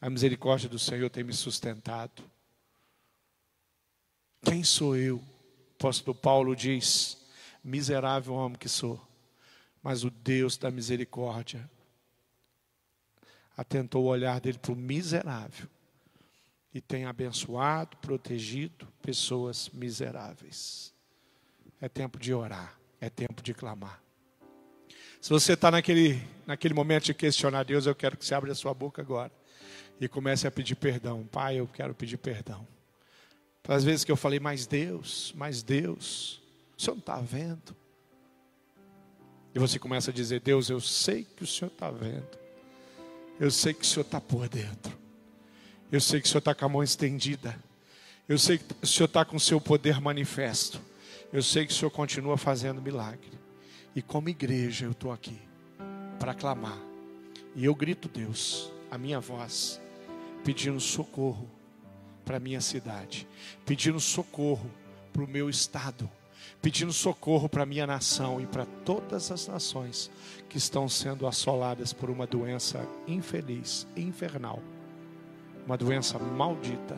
A 0.00 0.08
misericórdia 0.08 0.68
do 0.68 0.78
Senhor 0.78 1.10
tem 1.10 1.22
me 1.22 1.34
sustentado. 1.34 2.22
Quem 4.42 4.64
sou 4.64 4.96
eu? 4.96 5.16
O 5.16 5.22
apóstolo 5.78 6.14
Paulo 6.14 6.56
diz: 6.56 7.18
miserável 7.62 8.32
homem 8.32 8.58
que 8.58 8.68
sou, 8.68 9.00
mas 9.82 10.02
o 10.02 10.10
Deus 10.10 10.56
da 10.56 10.70
misericórdia 10.70 11.68
atentou 13.56 14.04
o 14.04 14.08
olhar 14.08 14.40
dele 14.40 14.58
para 14.58 14.72
o 14.72 14.76
miserável 14.76 15.68
e 16.72 16.80
tem 16.80 17.04
abençoado, 17.04 17.96
protegido 17.98 18.88
pessoas 19.02 19.68
miseráveis. 19.68 20.93
É 21.84 21.88
tempo 21.90 22.18
de 22.18 22.32
orar, 22.32 22.80
é 22.98 23.10
tempo 23.10 23.42
de 23.42 23.52
clamar. 23.52 24.02
Se 25.20 25.28
você 25.28 25.52
está 25.52 25.70
naquele, 25.70 26.18
naquele 26.46 26.72
momento 26.72 27.04
de 27.04 27.12
questionar 27.12 27.62
Deus, 27.62 27.84
eu 27.84 27.94
quero 27.94 28.16
que 28.16 28.24
você 28.24 28.34
abra 28.34 28.50
a 28.50 28.54
sua 28.54 28.72
boca 28.72 29.02
agora 29.02 29.30
e 30.00 30.08
comece 30.08 30.46
a 30.46 30.50
pedir 30.50 30.76
perdão. 30.76 31.28
Pai, 31.30 31.56
eu 31.60 31.68
quero 31.68 31.94
pedir 31.94 32.16
perdão. 32.16 32.66
Para 33.62 33.74
as 33.74 33.84
vezes 33.84 34.02
que 34.02 34.10
eu 34.10 34.16
falei, 34.16 34.40
mas 34.40 34.66
Deus, 34.66 35.34
mas 35.36 35.62
Deus, 35.62 36.40
o 36.74 36.80
Senhor 36.80 36.94
não 36.94 37.00
está 37.00 37.20
vendo. 37.20 37.76
E 39.54 39.58
você 39.58 39.78
começa 39.78 40.10
a 40.10 40.14
dizer, 40.14 40.40
Deus, 40.40 40.70
eu 40.70 40.80
sei 40.80 41.24
que 41.36 41.44
o 41.44 41.46
Senhor 41.46 41.70
está 41.70 41.90
vendo. 41.90 42.38
Eu 43.38 43.50
sei 43.50 43.74
que 43.74 43.82
o 43.82 43.86
Senhor 43.86 44.06
está 44.06 44.22
por 44.22 44.48
dentro. 44.48 44.98
Eu 45.92 46.00
sei 46.00 46.18
que 46.18 46.26
o 46.26 46.30
Senhor 46.30 46.38
está 46.38 46.54
com 46.54 46.64
a 46.64 46.68
mão 46.70 46.82
estendida. 46.82 47.54
Eu 48.26 48.38
sei 48.38 48.56
que 48.56 48.64
o 48.80 48.86
Senhor 48.86 49.04
está 49.04 49.22
com 49.22 49.36
o 49.36 49.40
seu 49.40 49.60
poder 49.60 50.00
manifesto. 50.00 50.80
Eu 51.34 51.42
sei 51.42 51.66
que 51.66 51.72
o 51.72 51.74
Senhor 51.74 51.90
continua 51.90 52.36
fazendo 52.36 52.80
milagre. 52.80 53.32
E 53.92 54.00
como 54.00 54.28
igreja 54.28 54.86
eu 54.86 54.92
estou 54.92 55.10
aqui 55.10 55.36
para 56.16 56.32
clamar. 56.32 56.78
E 57.56 57.64
eu 57.64 57.74
grito, 57.74 58.08
Deus, 58.08 58.70
a 58.88 58.96
minha 58.96 59.18
voz 59.18 59.80
pedindo 60.44 60.78
socorro 60.78 61.50
para 62.24 62.36
a 62.36 62.40
minha 62.40 62.60
cidade, 62.60 63.26
pedindo 63.66 63.98
socorro 63.98 64.70
para 65.12 65.24
o 65.24 65.26
meu 65.26 65.50
estado, 65.50 66.08
pedindo 66.62 66.92
socorro 66.92 67.48
para 67.48 67.64
a 67.64 67.66
minha 67.66 67.86
nação 67.86 68.40
e 68.40 68.46
para 68.46 68.64
todas 68.84 69.32
as 69.32 69.48
nações 69.48 70.12
que 70.48 70.56
estão 70.56 70.88
sendo 70.88 71.26
assoladas 71.26 71.92
por 71.92 72.10
uma 72.10 72.28
doença 72.28 72.86
infeliz, 73.08 73.88
infernal, 73.96 74.62
uma 75.66 75.76
doença 75.76 76.16
maldita, 76.16 76.96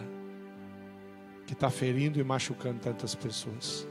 que 1.46 1.54
está 1.54 1.70
ferindo 1.70 2.20
e 2.20 2.24
machucando 2.24 2.80
tantas 2.80 3.14
pessoas. 3.14 3.88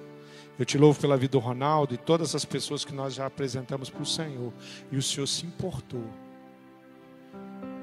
Eu 0.58 0.66
te 0.66 0.78
louvo 0.78 1.00
pela 1.00 1.18
vida 1.18 1.32
do 1.32 1.40
Ronaldo 1.40 1.94
e 1.94 1.98
todas 1.98 2.34
as 2.34 2.46
pessoas 2.46 2.86
que 2.86 2.94
nós 2.94 3.14
já 3.14 3.26
apresentamos 3.26 3.90
para 3.90 4.02
o 4.02 4.06
Senhor, 4.06 4.54
e 4.92 4.98
o 4.98 5.02
Senhor 5.02 5.28
se 5.28 5.46
importou 5.46 6.06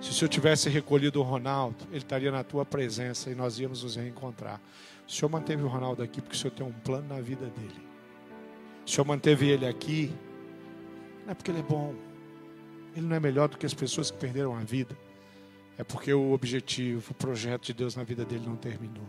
se 0.03 0.11
o 0.11 0.13
Senhor 0.13 0.29
tivesse 0.29 0.69
recolhido 0.69 1.21
o 1.21 1.23
Ronaldo, 1.23 1.77
ele 1.91 1.99
estaria 1.99 2.33
na 2.33 2.43
tua 2.43 2.65
presença 2.65 3.31
e 3.31 3.37
nós 3.37 3.61
íamos 3.61 3.85
nos 3.85 3.95
reencontrar. 3.95 4.61
O 5.07 5.11
Senhor 5.11 5.29
manteve 5.29 5.63
o 5.63 5.69
Ronaldo 5.69 6.03
aqui 6.03 6.21
porque 6.21 6.35
o 6.35 6.39
Senhor 6.39 6.51
tem 6.51 6.67
um 6.67 6.73
plano 6.73 7.07
na 7.07 7.21
vida 7.21 7.47
dele. 7.47 7.87
O 8.85 8.91
Senhor 8.91 9.05
manteve 9.05 9.49
ele 9.49 9.65
aqui, 9.65 10.13
não 11.25 11.31
é 11.31 11.35
porque 11.35 11.53
ele 11.53 11.61
é 11.61 11.63
bom, 11.63 11.95
ele 12.97 13.07
não 13.07 13.15
é 13.15 13.21
melhor 13.21 13.49
do 13.49 13.57
que 13.57 13.65
as 13.65 13.73
pessoas 13.73 14.11
que 14.11 14.19
perderam 14.19 14.57
a 14.57 14.65
vida, 14.65 14.99
é 15.79 15.85
porque 15.85 16.13
o 16.13 16.33
objetivo, 16.33 17.13
o 17.13 17.15
projeto 17.15 17.67
de 17.67 17.73
Deus 17.73 17.95
na 17.95 18.03
vida 18.03 18.25
dele 18.25 18.45
não 18.45 18.57
terminou. 18.57 19.07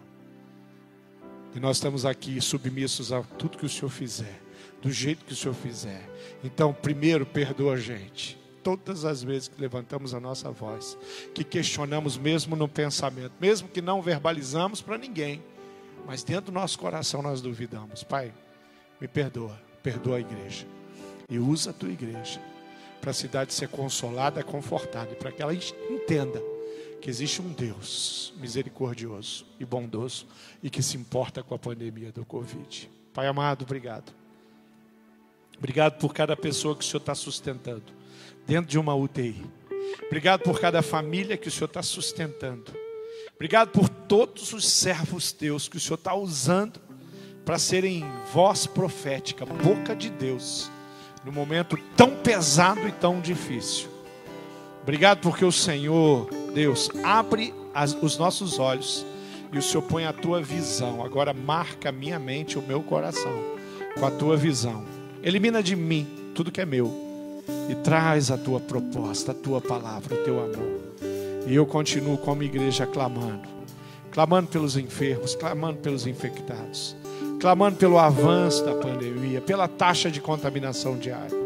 E 1.55 1.59
nós 1.59 1.77
estamos 1.77 2.05
aqui 2.05 2.41
submissos 2.41 3.11
a 3.11 3.21
tudo 3.21 3.57
que 3.57 3.65
o 3.65 3.69
Senhor 3.69 3.89
fizer, 3.89 4.41
do 4.81 4.91
jeito 4.91 5.23
que 5.23 5.33
o 5.33 5.35
Senhor 5.35 5.53
fizer. 5.53 6.09
Então, 6.43 6.73
primeiro, 6.73 7.25
perdoa 7.25 7.73
a 7.73 7.77
gente 7.77 8.41
todas 8.63 9.03
as 9.03 9.21
vezes 9.21 9.49
que 9.49 9.59
levantamos 9.61 10.13
a 10.13 10.19
nossa 10.19 10.49
voz, 10.49 10.97
que 11.33 11.43
questionamos 11.43 12.17
mesmo 12.17 12.55
no 12.55 12.67
pensamento, 12.67 13.33
mesmo 13.39 13.67
que 13.67 13.81
não 13.81 14.01
verbalizamos 14.01 14.81
para 14.81 14.97
ninguém, 14.97 15.43
mas 16.07 16.23
dentro 16.23 16.45
do 16.45 16.53
nosso 16.53 16.79
coração 16.79 17.21
nós 17.21 17.41
duvidamos. 17.41 18.03
Pai, 18.03 18.33
me 19.01 19.07
perdoa, 19.07 19.59
perdoa 19.83 20.17
a 20.17 20.21
igreja 20.21 20.65
e 21.29 21.37
usa 21.37 21.71
a 21.71 21.73
tua 21.73 21.89
igreja 21.89 22.41
para 23.01 23.11
a 23.11 23.13
cidade 23.13 23.53
ser 23.53 23.67
consolada, 23.67 24.41
confortada 24.43 25.11
e 25.11 25.15
para 25.15 25.31
que 25.31 25.41
ela 25.41 25.53
entenda 25.53 26.52
que 27.03 27.09
existe 27.09 27.41
um 27.41 27.51
Deus 27.51 28.33
misericordioso 28.37 29.45
e 29.59 29.65
bondoso 29.65 30.25
e 30.63 30.69
que 30.69 30.81
se 30.81 30.95
importa 30.95 31.43
com 31.43 31.53
a 31.53 31.59
pandemia 31.59 32.13
do 32.13 32.23
Covid. 32.23 32.89
Pai 33.13 33.27
amado, 33.27 33.63
obrigado. 33.63 34.13
Obrigado 35.57 35.99
por 35.99 36.13
cada 36.13 36.37
pessoa 36.37 36.73
que 36.73 36.81
o 36.81 36.87
Senhor 36.87 37.01
está 37.01 37.13
sustentando 37.13 37.83
dentro 38.47 38.71
de 38.71 38.79
uma 38.79 38.95
UTI. 38.95 39.45
Obrigado 40.07 40.43
por 40.43 40.61
cada 40.61 40.81
família 40.81 41.35
que 41.35 41.49
o 41.49 41.51
Senhor 41.51 41.67
está 41.67 41.83
sustentando. 41.83 42.71
Obrigado 43.35 43.71
por 43.71 43.89
todos 43.89 44.53
os 44.53 44.65
servos 44.65 45.33
teus 45.33 45.67
que 45.67 45.75
o 45.75 45.81
Senhor 45.81 45.97
está 45.97 46.15
usando 46.15 46.79
para 47.43 47.59
serem 47.59 48.05
voz 48.31 48.65
profética, 48.65 49.45
boca 49.45 49.93
de 49.93 50.09
Deus, 50.09 50.71
no 51.25 51.33
momento 51.33 51.77
tão 51.97 52.15
pesado 52.15 52.87
e 52.87 52.93
tão 52.93 53.19
difícil. 53.19 53.89
Obrigado 54.81 55.19
porque 55.19 55.43
o 55.43 55.51
Senhor, 55.51 56.29
Deus, 56.53 56.89
abre 57.03 57.53
as, 57.73 57.97
os 58.01 58.17
nossos 58.17 58.59
olhos 58.59 59.05
e 59.51 59.57
o 59.57 59.61
Senhor 59.61 59.83
põe 59.83 60.05
a 60.05 60.13
tua 60.13 60.41
visão. 60.41 61.03
Agora 61.03 61.33
marca 61.33 61.89
a 61.89 61.91
minha 61.91 62.19
mente, 62.19 62.57
o 62.57 62.61
meu 62.61 62.81
coração, 62.81 63.33
com 63.99 64.05
a 64.05 64.11
tua 64.11 64.37
visão. 64.37 64.83
Elimina 65.21 65.61
de 65.63 65.75
mim 65.75 66.07
tudo 66.35 66.51
que 66.51 66.61
é 66.61 66.65
meu 66.65 66.91
e 67.69 67.75
traz 67.75 68.31
a 68.31 68.37
tua 68.37 68.59
proposta, 68.59 69.31
a 69.31 69.35
tua 69.35 69.61
palavra, 69.61 70.15
o 70.15 70.23
teu 70.23 70.39
amor. 70.39 70.81
E 71.47 71.55
eu 71.55 71.65
continuo 71.65 72.17
como 72.17 72.43
igreja 72.43 72.85
clamando, 72.85 73.47
clamando 74.11 74.47
pelos 74.47 74.77
enfermos, 74.77 75.35
clamando 75.35 75.79
pelos 75.79 76.07
infectados, 76.07 76.95
clamando 77.39 77.77
pelo 77.77 77.99
avanço 77.99 78.63
da 78.63 78.73
pandemia, 78.75 79.41
pela 79.41 79.67
taxa 79.67 80.09
de 80.09 80.21
contaminação 80.21 80.97
diária, 80.97 81.37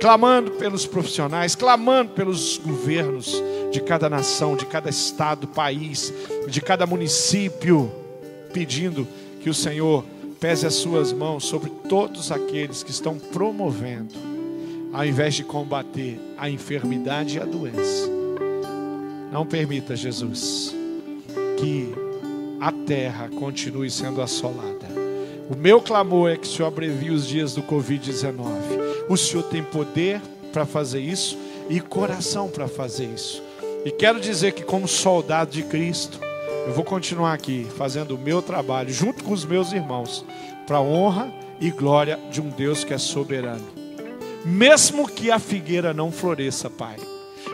clamando 0.00 0.52
pelos 0.52 0.86
profissionais, 0.86 1.54
clamando 1.54 2.10
pelos 2.10 2.58
governos 2.58 3.40
de 3.72 3.80
cada 3.80 4.08
nação, 4.08 4.54
de 4.54 4.66
cada 4.66 4.90
estado, 4.90 5.48
país, 5.48 6.12
de 6.46 6.60
cada 6.60 6.86
município, 6.86 7.90
pedindo 8.52 9.08
que 9.40 9.50
o 9.50 9.54
Senhor 9.54 10.04
pese 10.38 10.66
as 10.66 10.74
suas 10.74 11.12
mãos 11.12 11.44
sobre 11.44 11.70
todos 11.88 12.30
aqueles 12.30 12.82
que 12.82 12.90
estão 12.90 13.18
promovendo 13.18 14.14
ao 14.92 15.06
invés 15.06 15.34
de 15.34 15.42
combater 15.42 16.20
a 16.36 16.50
enfermidade 16.50 17.38
e 17.38 17.40
a 17.40 17.44
doença. 17.44 18.08
Não 19.32 19.46
permita, 19.46 19.96
Jesus, 19.96 20.74
que 21.58 21.94
a 22.60 22.70
terra 22.70 23.30
continue 23.30 23.90
sendo 23.90 24.20
assolada. 24.20 24.86
O 25.48 25.56
meu 25.56 25.80
clamor 25.80 26.30
é 26.30 26.36
que 26.36 26.46
o 26.46 26.50
Senhor 26.50 26.68
abrevie 26.68 27.10
os 27.10 27.26
dias 27.26 27.54
do 27.54 27.62
Covid-19. 27.62 28.36
O 29.08 29.16
Senhor 29.16 29.42
tem 29.44 29.62
poder 29.62 30.20
para 30.52 30.66
fazer 30.66 31.00
isso 31.00 31.38
e 31.70 31.80
coração 31.80 32.48
para 32.48 32.68
fazer 32.68 33.06
isso. 33.06 33.42
E 33.84 33.90
quero 33.90 34.20
dizer 34.20 34.52
que, 34.52 34.62
como 34.62 34.86
soldado 34.86 35.50
de 35.50 35.62
Cristo, 35.62 36.18
eu 36.66 36.72
vou 36.72 36.84
continuar 36.84 37.32
aqui 37.32 37.66
fazendo 37.76 38.14
o 38.14 38.18
meu 38.18 38.40
trabalho 38.40 38.92
junto 38.92 39.24
com 39.24 39.32
os 39.32 39.44
meus 39.44 39.72
irmãos, 39.72 40.24
para 40.66 40.76
a 40.76 40.82
honra 40.82 41.32
e 41.60 41.70
glória 41.70 42.18
de 42.30 42.40
um 42.40 42.48
Deus 42.48 42.84
que 42.84 42.94
é 42.94 42.98
soberano 42.98 43.82
mesmo 44.44 45.08
que 45.08 45.30
a 45.30 45.38
figueira 45.38 45.94
não 45.94 46.10
floresça, 46.10 46.68
Pai, 46.68 46.96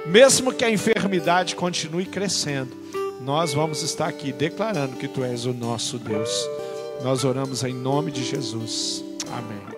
mesmo 0.06 0.52
que 0.52 0.64
a 0.64 0.70
enfermidade 0.70 1.54
continue 1.54 2.06
crescendo, 2.06 2.76
nós 3.20 3.52
vamos 3.52 3.82
estar 3.82 4.08
aqui 4.08 4.32
declarando 4.32 4.96
que 4.96 5.08
tu 5.08 5.22
és 5.22 5.44
o 5.44 5.52
nosso 5.52 5.98
Deus. 5.98 6.30
Nós 7.02 7.24
oramos 7.24 7.62
em 7.62 7.74
nome 7.74 8.10
de 8.10 8.24
Jesus. 8.24 9.04
Amém. 9.30 9.68